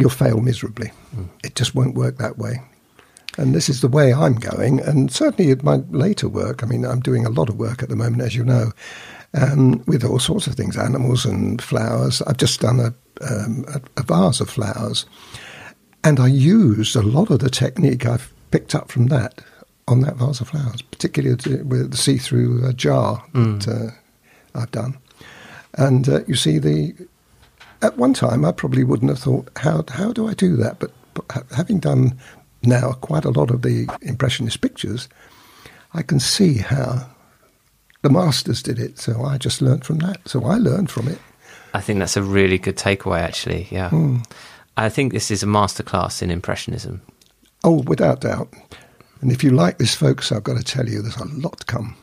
you'll 0.00 0.10
fail 0.10 0.40
miserably. 0.40 0.90
It 1.44 1.54
just 1.54 1.74
won't 1.74 1.94
work 1.94 2.18
that 2.18 2.38
way. 2.38 2.62
And 3.38 3.54
this 3.54 3.68
is 3.68 3.80
the 3.80 3.88
way 3.88 4.12
I'm 4.12 4.34
going. 4.34 4.80
And 4.80 5.12
certainly 5.12 5.52
at 5.52 5.62
my 5.62 5.76
later 5.90 6.28
work, 6.28 6.62
I 6.62 6.66
mean, 6.66 6.84
I'm 6.84 7.00
doing 7.00 7.24
a 7.24 7.30
lot 7.30 7.48
of 7.48 7.56
work 7.56 7.82
at 7.82 7.88
the 7.88 7.96
moment, 7.96 8.22
as 8.22 8.34
you 8.34 8.44
know, 8.44 8.72
um, 9.34 9.84
with 9.86 10.04
all 10.04 10.18
sorts 10.18 10.46
of 10.46 10.54
things, 10.54 10.76
animals 10.76 11.24
and 11.24 11.62
flowers. 11.62 12.22
I've 12.22 12.38
just 12.38 12.60
done 12.60 12.80
a, 12.80 12.94
um, 13.24 13.64
a, 13.68 13.80
a 13.98 14.02
vase 14.02 14.40
of 14.40 14.50
flowers. 14.50 15.06
And 16.02 16.18
I 16.18 16.26
used 16.26 16.96
a 16.96 17.02
lot 17.02 17.30
of 17.30 17.38
the 17.38 17.50
technique 17.50 18.06
I've 18.06 18.32
picked 18.50 18.74
up 18.74 18.90
from 18.90 19.06
that 19.08 19.42
on 19.86 20.00
that 20.00 20.16
vase 20.16 20.40
of 20.40 20.48
flowers, 20.48 20.82
particularly 20.82 21.36
with 21.62 21.90
the 21.90 21.96
see-through 21.96 22.66
uh, 22.66 22.72
jar 22.72 23.24
that 23.58 23.68
uh, 23.68 24.58
I've 24.58 24.70
done. 24.70 24.98
And 25.74 26.08
uh, 26.08 26.20
you 26.26 26.34
see, 26.34 26.58
the 26.58 26.94
at 27.82 27.96
one 27.96 28.14
time 28.14 28.44
I 28.44 28.52
probably 28.52 28.84
wouldn't 28.84 29.10
have 29.10 29.18
thought, 29.18 29.50
how 29.56 29.84
how 29.88 30.12
do 30.12 30.28
I 30.28 30.34
do 30.34 30.56
that? 30.56 30.78
But, 30.78 30.90
but 31.14 31.44
having 31.56 31.78
done 31.78 32.18
now 32.62 32.92
quite 32.92 33.24
a 33.24 33.30
lot 33.30 33.50
of 33.50 33.62
the 33.62 33.88
impressionist 34.02 34.60
pictures, 34.60 35.08
I 35.94 36.02
can 36.02 36.20
see 36.20 36.58
how 36.58 37.06
the 38.02 38.10
masters 38.10 38.62
did 38.62 38.78
it. 38.78 38.98
So 38.98 39.24
I 39.24 39.38
just 39.38 39.62
learned 39.62 39.84
from 39.84 39.98
that. 39.98 40.20
So 40.28 40.44
I 40.44 40.56
learned 40.56 40.90
from 40.90 41.08
it. 41.08 41.18
I 41.72 41.80
think 41.80 41.98
that's 41.98 42.16
a 42.16 42.22
really 42.22 42.58
good 42.58 42.76
takeaway, 42.76 43.20
actually. 43.20 43.68
Yeah. 43.70 43.90
Hmm. 43.90 44.18
I 44.76 44.88
think 44.88 45.12
this 45.12 45.30
is 45.30 45.42
a 45.42 45.46
masterclass 45.46 46.22
in 46.22 46.30
Impressionism. 46.30 47.02
Oh, 47.64 47.82
without 47.82 48.22
doubt. 48.22 48.52
And 49.20 49.30
if 49.30 49.44
you 49.44 49.50
like 49.50 49.78
this, 49.78 49.94
folks, 49.94 50.32
I've 50.32 50.44
got 50.44 50.56
to 50.56 50.64
tell 50.64 50.88
you, 50.88 51.02
there's 51.02 51.16
a 51.16 51.26
lot 51.26 51.58
to 51.60 51.66
come. 51.66 51.96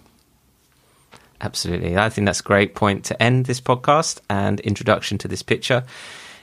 Absolutely. 1.41 1.97
I 1.97 2.09
think 2.09 2.25
that's 2.25 2.39
a 2.39 2.43
great 2.43 2.73
point 2.73 3.05
to 3.05 3.21
end 3.21 3.45
this 3.45 3.61
podcast 3.61 4.19
and 4.29 4.59
introduction 4.61 5.17
to 5.19 5.27
this 5.27 5.43
picture. 5.43 5.83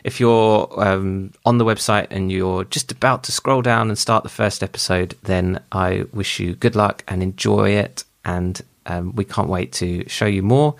If 0.04 0.20
you're 0.20 0.68
um, 0.76 1.32
on 1.44 1.58
the 1.58 1.64
website 1.64 2.08
and 2.10 2.30
you're 2.30 2.64
just 2.64 2.92
about 2.92 3.24
to 3.24 3.32
scroll 3.32 3.62
down 3.62 3.88
and 3.88 3.98
start 3.98 4.22
the 4.22 4.28
first 4.28 4.62
episode, 4.62 5.16
then 5.22 5.60
I 5.72 6.04
wish 6.12 6.38
you 6.38 6.54
good 6.54 6.76
luck 6.76 7.02
and 7.08 7.22
enjoy 7.22 7.70
it. 7.70 8.04
And 8.24 8.60
um, 8.86 9.14
we 9.14 9.24
can't 9.24 9.48
wait 9.48 9.72
to 9.74 10.08
show 10.08 10.26
you 10.26 10.42
more. 10.42 10.76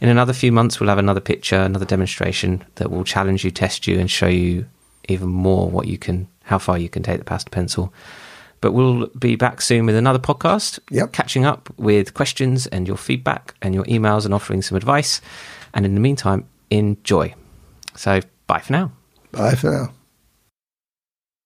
In 0.00 0.10
another 0.10 0.34
few 0.34 0.52
months, 0.52 0.78
we'll 0.78 0.90
have 0.90 0.98
another 0.98 1.20
picture, 1.20 1.56
another 1.56 1.86
demonstration 1.86 2.62
that 2.74 2.90
will 2.90 3.04
challenge 3.04 3.44
you, 3.44 3.50
test 3.50 3.86
you, 3.86 3.98
and 3.98 4.10
show 4.10 4.28
you 4.28 4.66
even 5.08 5.28
more 5.28 5.70
what 5.70 5.86
you 5.86 5.96
can, 5.96 6.28
how 6.44 6.58
far 6.58 6.76
you 6.76 6.88
can 6.88 7.02
take 7.02 7.18
the 7.18 7.24
pastel 7.24 7.50
pencil. 7.50 7.92
But 8.66 8.72
we'll 8.72 9.06
be 9.16 9.36
back 9.36 9.60
soon 9.60 9.86
with 9.86 9.94
another 9.94 10.18
podcast, 10.18 10.80
Yep. 10.90 11.12
catching 11.12 11.44
up 11.44 11.72
with 11.76 12.14
questions 12.14 12.66
and 12.66 12.88
your 12.88 12.96
feedback 12.96 13.54
and 13.62 13.76
your 13.76 13.84
emails 13.84 14.24
and 14.24 14.34
offering 14.34 14.60
some 14.60 14.74
advice. 14.74 15.20
And 15.72 15.86
in 15.86 15.94
the 15.94 16.00
meantime, 16.00 16.46
enjoy. 16.68 17.32
So, 17.94 18.18
bye 18.48 18.58
for 18.58 18.72
now. 18.72 18.90
Bye 19.30 19.54
for 19.54 19.70
now. 19.70 19.92